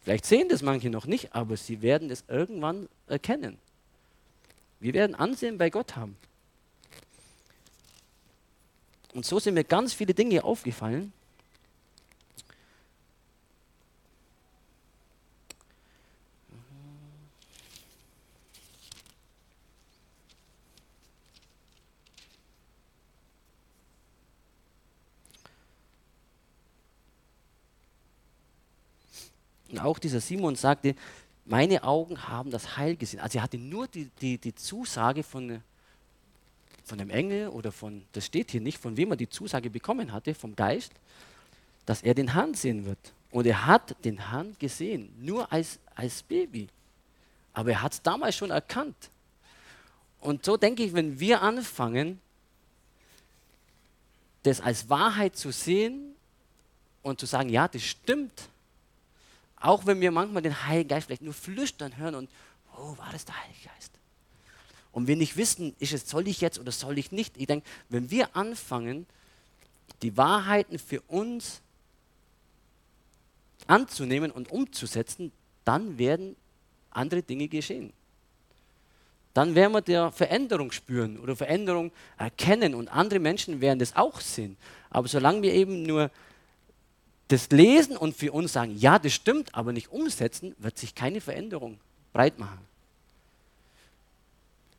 Vielleicht 0.03 0.25
sehen 0.25 0.49
das 0.49 0.61
manche 0.61 0.89
noch 0.89 1.05
nicht, 1.05 1.33
aber 1.33 1.55
sie 1.55 1.81
werden 1.81 2.09
es 2.09 2.25
irgendwann 2.27 2.89
erkennen. 3.07 3.57
Wir 4.79 4.93
werden 4.93 5.15
Ansehen 5.15 5.57
bei 5.57 5.69
Gott 5.69 5.95
haben. 5.95 6.17
Und 9.13 9.25
so 9.25 9.39
sind 9.39 9.53
mir 9.53 9.63
ganz 9.63 9.93
viele 9.93 10.13
Dinge 10.13 10.43
aufgefallen, 10.43 11.13
auch 29.83 29.99
dieser 29.99 30.19
Simon 30.19 30.55
sagte, 30.55 30.95
meine 31.45 31.83
Augen 31.83 32.27
haben 32.27 32.51
das 32.51 32.77
Heil 32.77 32.95
gesehen. 32.95 33.19
Also 33.19 33.37
er 33.37 33.43
hatte 33.43 33.57
nur 33.57 33.87
die, 33.87 34.09
die, 34.21 34.37
die 34.37 34.55
Zusage 34.55 35.23
von, 35.23 35.61
von 36.83 36.97
dem 36.97 37.09
Engel 37.09 37.49
oder 37.49 37.71
von, 37.71 38.03
das 38.13 38.25
steht 38.25 38.51
hier 38.51 38.61
nicht, 38.61 38.77
von 38.77 38.95
wem 38.97 39.11
er 39.11 39.17
die 39.17 39.29
Zusage 39.29 39.69
bekommen 39.69 40.11
hatte, 40.11 40.33
vom 40.33 40.55
Geist, 40.55 40.93
dass 41.85 42.01
er 42.01 42.13
den 42.13 42.33
Herrn 42.33 42.53
sehen 42.53 42.85
wird. 42.85 43.13
Und 43.31 43.45
er 43.45 43.65
hat 43.65 43.95
den 44.05 44.29
Herrn 44.29 44.55
gesehen, 44.59 45.13
nur 45.19 45.51
als, 45.51 45.79
als 45.95 46.23
Baby. 46.23 46.67
Aber 47.53 47.71
er 47.71 47.81
hat 47.81 47.93
es 47.93 48.01
damals 48.01 48.35
schon 48.35 48.51
erkannt. 48.51 49.09
Und 50.21 50.45
so 50.45 50.55
denke 50.55 50.83
ich, 50.83 50.93
wenn 50.93 51.19
wir 51.19 51.41
anfangen, 51.41 52.21
das 54.43 54.61
als 54.61 54.89
Wahrheit 54.89 55.35
zu 55.35 55.51
sehen 55.51 56.15
und 57.01 57.19
zu 57.19 57.25
sagen, 57.25 57.49
ja, 57.49 57.67
das 57.67 57.83
stimmt, 57.83 58.49
auch 59.63 59.85
wenn 59.85 60.01
wir 60.01 60.11
manchmal 60.11 60.41
den 60.41 60.67
Heiligen 60.67 60.89
Geist 60.89 61.07
vielleicht 61.07 61.21
nur 61.21 61.33
flüstern 61.33 61.95
hören 61.95 62.15
und, 62.15 62.29
oh, 62.75 62.97
war 62.97 63.09
das 63.13 63.23
der 63.23 63.41
Heilige 63.41 63.69
Geist? 63.69 63.91
Und 64.91 65.07
wir 65.07 65.15
nicht 65.15 65.37
wissen, 65.37 65.73
ist 65.79 65.93
es, 65.93 66.07
soll 66.07 66.27
ich 66.27 66.41
jetzt 66.41 66.59
oder 66.59 66.71
soll 66.71 66.97
ich 66.97 67.13
nicht? 67.13 67.37
Ich 67.37 67.47
denke, 67.47 67.65
wenn 67.87 68.11
wir 68.11 68.35
anfangen, 68.35 69.07
die 70.01 70.17
Wahrheiten 70.17 70.77
für 70.77 70.99
uns 71.07 71.61
anzunehmen 73.65 74.31
und 74.31 74.51
umzusetzen, 74.51 75.31
dann 75.63 75.97
werden 75.97 76.35
andere 76.91 77.23
Dinge 77.23 77.47
geschehen. 77.47 77.93
Dann 79.33 79.55
werden 79.55 79.71
wir 79.71 79.81
der 79.81 80.11
Veränderung 80.11 80.73
spüren 80.73 81.17
oder 81.17 81.37
Veränderung 81.37 81.91
erkennen 82.17 82.75
und 82.75 82.89
andere 82.89 83.19
Menschen 83.19 83.61
werden 83.61 83.79
das 83.79 83.95
auch 83.95 84.19
sehen. 84.19 84.57
Aber 84.89 85.07
solange 85.07 85.41
wir 85.41 85.53
eben 85.53 85.83
nur 85.83 86.11
das 87.27 87.49
lesen 87.49 87.97
und 87.97 88.15
für 88.15 88.31
uns 88.31 88.53
sagen, 88.53 88.77
ja, 88.77 88.99
das 88.99 89.13
stimmt, 89.13 89.53
aber 89.55 89.71
nicht 89.71 89.91
umsetzen, 89.91 90.55
wird 90.59 90.77
sich 90.77 90.93
keine 90.93 91.21
Veränderung 91.21 91.79
breit 92.11 92.37
machen. 92.37 92.59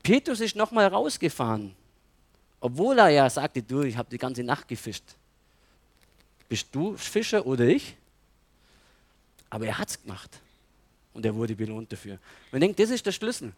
Petrus 0.03 0.41
ist 0.41 0.55
nochmal 0.55 0.87
rausgefahren, 0.87 1.75
obwohl 2.61 2.99
er 2.99 3.09
ja 3.09 3.31
sagte, 3.31 3.63
du, 3.63 3.83
ich 3.83 3.97
habe 3.97 4.11
die 4.11 4.19
ganze 4.19 4.43
Nacht 4.43 4.69
gefischt. 4.69 5.05
Bist 6.49 6.69
du 6.73 6.97
Fischer 6.97 7.45
oder 7.47 7.65
ich? 7.65 7.97
Aber 9.49 9.67
er 9.67 9.79
hat 9.79 9.89
es 9.89 10.01
gemacht 10.01 10.39
und 11.15 11.25
er 11.25 11.35
wurde 11.35 11.55
belohnt 11.55 11.91
dafür. 11.91 12.19
Ich 12.53 12.59
denke, 12.59 12.83
das 12.83 12.91
ist 12.91 13.07
der 13.07 13.13
Schlüssel, 13.13 13.53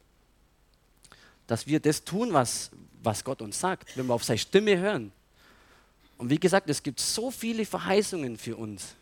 dass 1.46 1.66
wir 1.66 1.80
das 1.80 2.04
tun, 2.04 2.32
was, 2.32 2.70
was 3.02 3.24
Gott 3.24 3.42
uns 3.42 3.58
sagt, 3.58 3.96
wenn 3.96 4.06
wir 4.06 4.14
auf 4.14 4.24
seine 4.24 4.38
Stimme 4.38 4.78
hören. 4.78 5.10
Und 6.18 6.30
wie 6.30 6.38
gesagt, 6.38 6.68
es 6.70 6.82
gibt 6.82 7.00
so 7.00 7.30
viele 7.30 7.64
Verheißungen 7.64 8.36
für 8.38 8.56
uns. 8.56 8.94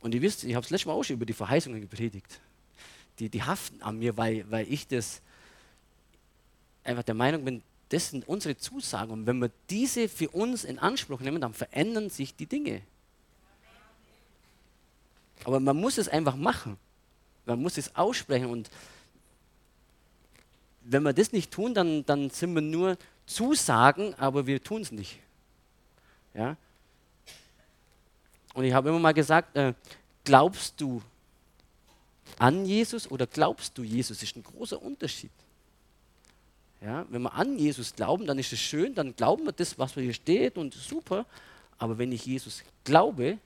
Und 0.00 0.14
ihr 0.14 0.22
wisst, 0.22 0.44
ich 0.44 0.54
habe 0.54 0.64
es 0.64 0.70
letztes 0.70 0.86
Mal 0.86 0.92
auch 0.92 1.02
schon 1.02 1.16
über 1.16 1.26
die 1.26 1.32
Verheißungen 1.32 1.80
gepredigt. 1.80 2.40
Die, 3.18 3.28
die 3.28 3.42
haften 3.42 3.82
an 3.82 3.98
mir, 3.98 4.16
weil, 4.16 4.48
weil 4.50 4.70
ich 4.70 4.86
das 4.86 5.20
einfach 6.84 7.02
der 7.02 7.14
Meinung 7.14 7.44
bin, 7.44 7.62
das 7.88 8.10
sind 8.10 8.26
unsere 8.28 8.56
Zusagen. 8.56 9.12
Und 9.12 9.26
wenn 9.26 9.38
wir 9.38 9.50
diese 9.70 10.08
für 10.08 10.28
uns 10.30 10.64
in 10.64 10.78
Anspruch 10.78 11.20
nehmen, 11.20 11.40
dann 11.40 11.54
verändern 11.54 12.10
sich 12.10 12.34
die 12.34 12.46
Dinge. 12.46 12.82
Aber 15.44 15.60
man 15.60 15.76
muss 15.76 15.98
es 15.98 16.08
einfach 16.08 16.36
machen. 16.36 16.76
Man 17.44 17.62
muss 17.62 17.78
es 17.78 17.94
aussprechen. 17.94 18.46
Und 18.46 18.70
wenn 20.82 21.04
wir 21.04 21.12
das 21.12 21.32
nicht 21.32 21.52
tun, 21.52 21.74
dann, 21.74 22.04
dann 22.04 22.30
sind 22.30 22.54
wir 22.54 22.62
nur 22.62 22.98
Zusagen, 23.26 24.14
aber 24.14 24.46
wir 24.46 24.62
tun 24.62 24.82
es 24.82 24.90
nicht. 24.90 25.20
Ja? 26.36 26.56
Und 28.54 28.64
ich 28.64 28.72
habe 28.72 28.88
immer 28.88 28.98
mal 28.98 29.14
gesagt, 29.14 29.56
äh, 29.56 29.74
glaubst 30.24 30.80
du 30.80 31.02
an 32.38 32.64
Jesus 32.66 33.10
oder 33.10 33.26
glaubst 33.26 33.76
du 33.78 33.82
Jesus? 33.82 34.18
Das 34.18 34.28
ist 34.28 34.36
ein 34.36 34.42
großer 34.42 34.80
Unterschied. 34.80 35.30
Ja, 36.80 37.06
wenn 37.08 37.22
wir 37.22 37.32
an 37.32 37.58
Jesus 37.58 37.94
glauben, 37.94 38.26
dann 38.26 38.38
ist 38.38 38.52
es 38.52 38.60
schön, 38.60 38.94
dann 38.94 39.16
glauben 39.16 39.44
wir 39.44 39.52
das, 39.52 39.78
was 39.78 39.94
hier 39.94 40.12
steht 40.12 40.58
und 40.58 40.74
super. 40.74 41.26
Aber 41.78 41.98
wenn 41.98 42.12
ich 42.12 42.26
Jesus 42.26 42.62
glaube, 42.84 43.38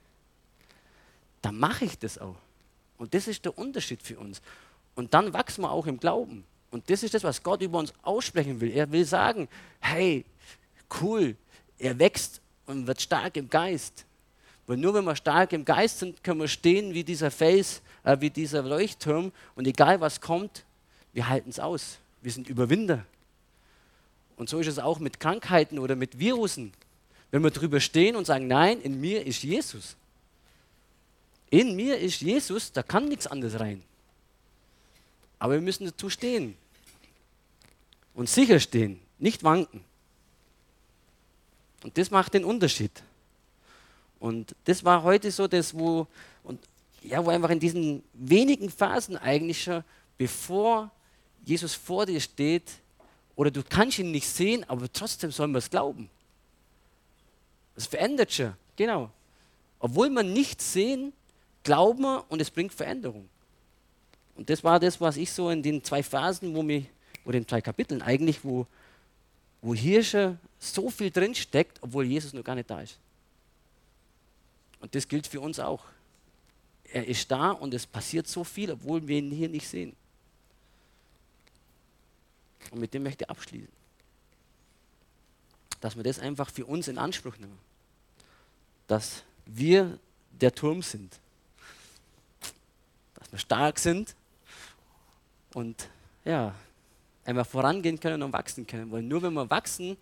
dann 1.43 1.59
mache 1.59 1.85
ich 1.85 1.99
das 1.99 2.19
auch. 2.19 2.37
Und 2.99 3.15
das 3.15 3.29
ist 3.29 3.45
der 3.45 3.57
Unterschied 3.57 4.03
für 4.03 4.19
uns. 4.19 4.43
Und 4.95 5.15
dann 5.15 5.33
wachsen 5.33 5.63
wir 5.63 5.71
auch 5.71 5.87
im 5.87 5.99
Glauben. 5.99 6.45
Und 6.71 6.89
das 6.91 7.03
ist 7.03 7.15
das, 7.15 7.25
was 7.25 7.43
Gott 7.43 7.63
über 7.63 7.79
uns 7.79 7.93
aussprechen 8.03 8.61
will. 8.61 8.71
Er 8.73 8.91
will 8.93 9.05
sagen, 9.05 9.49
hey, 9.81 10.25
cool, 11.01 11.37
er 11.79 11.99
wächst 11.99 12.41
und 12.71 12.87
wird 12.87 13.01
stark 13.01 13.37
im 13.37 13.51
Geist. 13.51 14.05
Weil 14.67 14.77
nur 14.77 14.95
wenn 14.95 15.05
wir 15.05 15.17
stark 15.17 15.53
im 15.53 15.65
Geist 15.65 15.99
sind, 15.99 16.23
können 16.23 16.41
wir 16.41 16.49
stehen 16.49 16.95
wie 16.95 17.03
dieser 17.03 17.31
Fels, 17.31 17.83
äh, 18.05 18.17
wie 18.21 18.31
dieser 18.31 18.63
Leuchtturm. 18.63 19.33
Und 19.57 19.67
egal 19.67 20.01
was 20.01 20.21
kommt, 20.21 20.65
wir 21.13 21.29
halten 21.29 21.51
es 21.51 21.59
aus. 21.59 21.99
Wir 22.23 22.31
sind 22.31 22.49
Überwinder. 22.49 23.05
Und 24.37 24.49
so 24.49 24.61
ist 24.61 24.69
es 24.69 24.79
auch 24.79 25.01
mit 25.01 25.21
Krankheiten 25.21 25.79
oder 25.79 25.97
mit 25.97 26.19
Virusen. 26.19 26.73
Wenn 27.31 27.43
wir 27.43 27.51
drüber 27.51 27.81
stehen 27.81 28.17
und 28.17 28.27
sagen, 28.27 28.47
nein, 28.47 28.81
in 28.81 29.01
mir 29.01 29.27
ist 29.27 29.43
Jesus. 29.43 29.97
In 31.51 31.75
mir 31.75 31.99
ist 31.99 32.21
Jesus, 32.21 32.71
da 32.73 32.83
kann 32.83 33.09
nichts 33.09 33.27
anderes 33.27 33.59
rein. 33.59 33.83
Aber 35.39 35.55
wir 35.55 35.61
müssen 35.61 35.87
dazu 35.87 36.09
stehen 36.09 36.57
und 38.15 38.29
sicher 38.29 38.61
stehen, 38.61 39.01
nicht 39.19 39.43
wanken. 39.43 39.85
Und 41.83 41.97
das 41.97 42.11
macht 42.11 42.35
den 42.35 42.45
Unterschied. 42.45 42.93
Und 44.19 44.55
das 44.65 44.85
war 44.85 45.03
heute 45.03 45.31
so 45.31 45.49
das, 45.49 45.73
wo, 45.75 46.07
und 46.45 46.61
ja, 47.03 47.25
wo 47.25 47.31
einfach 47.31 47.51
in 47.51 47.61
diesen 47.61 48.03
wenigen 48.13 48.69
Phasen 48.71 49.17
eigentlich 49.17 49.63
schon, 49.63 49.83
bevor 50.19 50.91
Jesus 51.45 51.75
vor 51.75 52.05
dir 52.05 52.21
steht, 52.21 52.71
oder 53.35 53.51
du 53.51 53.63
kannst 53.63 53.99
ihn 53.99 54.11
nicht 54.11 54.29
sehen, 54.29 54.69
aber 54.69 54.93
trotzdem 54.93 55.31
sollen 55.31 55.53
wir 55.53 55.59
es 55.59 55.71
glauben. 55.71 56.11
Es 57.75 57.87
verändert 57.87 58.31
schon, 58.31 58.53
genau. 58.77 59.11
Obwohl 59.79 60.11
wir 60.11 60.23
nichts 60.23 60.75
sehen, 60.75 61.15
glauben 61.63 62.03
wir 62.03 62.25
und 62.29 62.43
es 62.43 62.51
bringt 62.51 62.75
Veränderung. 62.75 63.29
Und 64.37 64.51
das 64.51 64.63
war 64.63 64.79
das, 64.79 65.01
was 65.01 65.17
ich 65.17 65.33
so 65.33 65.49
in 65.49 65.63
den 65.63 65.83
zwei 65.83 66.03
Phasen, 66.03 66.55
wo 66.55 66.63
mich, 66.63 66.87
oder 67.25 67.39
in 67.39 67.49
zwei 67.49 67.63
Kapiteln 67.63 68.03
eigentlich, 68.03 68.45
wo, 68.45 68.67
wo 69.63 69.75
hier 69.75 70.03
schon 70.03 70.39
so 70.59 70.91
viel 70.91 71.11
drin 71.11 71.35
steckt, 71.35 71.83
obwohl 71.83 72.05
Jesus 72.05 72.33
noch 72.33 72.45
gar 72.45 72.55
nicht 72.55 72.71
da 72.71 72.81
ist. 72.81 72.99
Und 74.81 74.95
das 74.95 75.07
gilt 75.07 75.27
für 75.27 75.41
uns 75.41 75.59
auch. 75.59 75.85
Er 76.85 77.07
ist 77.07 77.31
da 77.31 77.51
und 77.53 77.73
es 77.75 77.87
passiert 77.87 78.27
so 78.27 78.45
viel, 78.45 78.73
obwohl 78.73 79.07
wir 79.07 79.19
ihn 79.19 79.31
hier 79.31 79.49
nicht 79.49 79.69
sehen. 79.69 79.95
Und 82.71 82.81
mit 82.81 82.93
dem 82.95 83.03
möchte 83.03 83.25
ich 83.25 83.31
abschließen. 83.31 83.69
Dass 85.81 85.97
wir 85.97 86.03
das 86.03 86.19
einfach 86.19 86.51
für 86.51 86.67
uns 86.67 86.89
in 86.89 86.99
Anspruch 86.99 87.37
nehmen. 87.39 87.59
Dass 88.87 89.23
wir 89.47 89.99
der 90.33 90.55
Turm 90.55 90.83
sind. 90.83 91.19
Dass 93.15 93.31
wir 93.33 93.39
stark 93.39 93.79
sind 93.79 94.15
und 95.55 95.89
ja, 96.25 96.55
einfach 97.31 97.47
vorangehen 97.47 97.99
können 97.99 98.23
und 98.23 98.33
wachsen 98.33 98.67
können. 98.67 98.91
Weil 98.91 99.03
nur 99.03 99.23
wenn 99.23 99.33
wir 99.33 99.49
wachsen, 99.49 99.97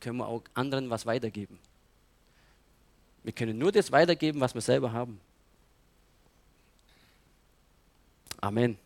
können 0.00 0.18
wir 0.18 0.26
auch 0.26 0.42
anderen 0.54 0.90
was 0.90 1.06
weitergeben. 1.06 1.58
Wir 3.22 3.32
können 3.32 3.58
nur 3.58 3.72
das 3.72 3.90
weitergeben, 3.90 4.40
was 4.40 4.54
wir 4.54 4.60
selber 4.60 4.92
haben. 4.92 5.20
Amen. 8.40 8.78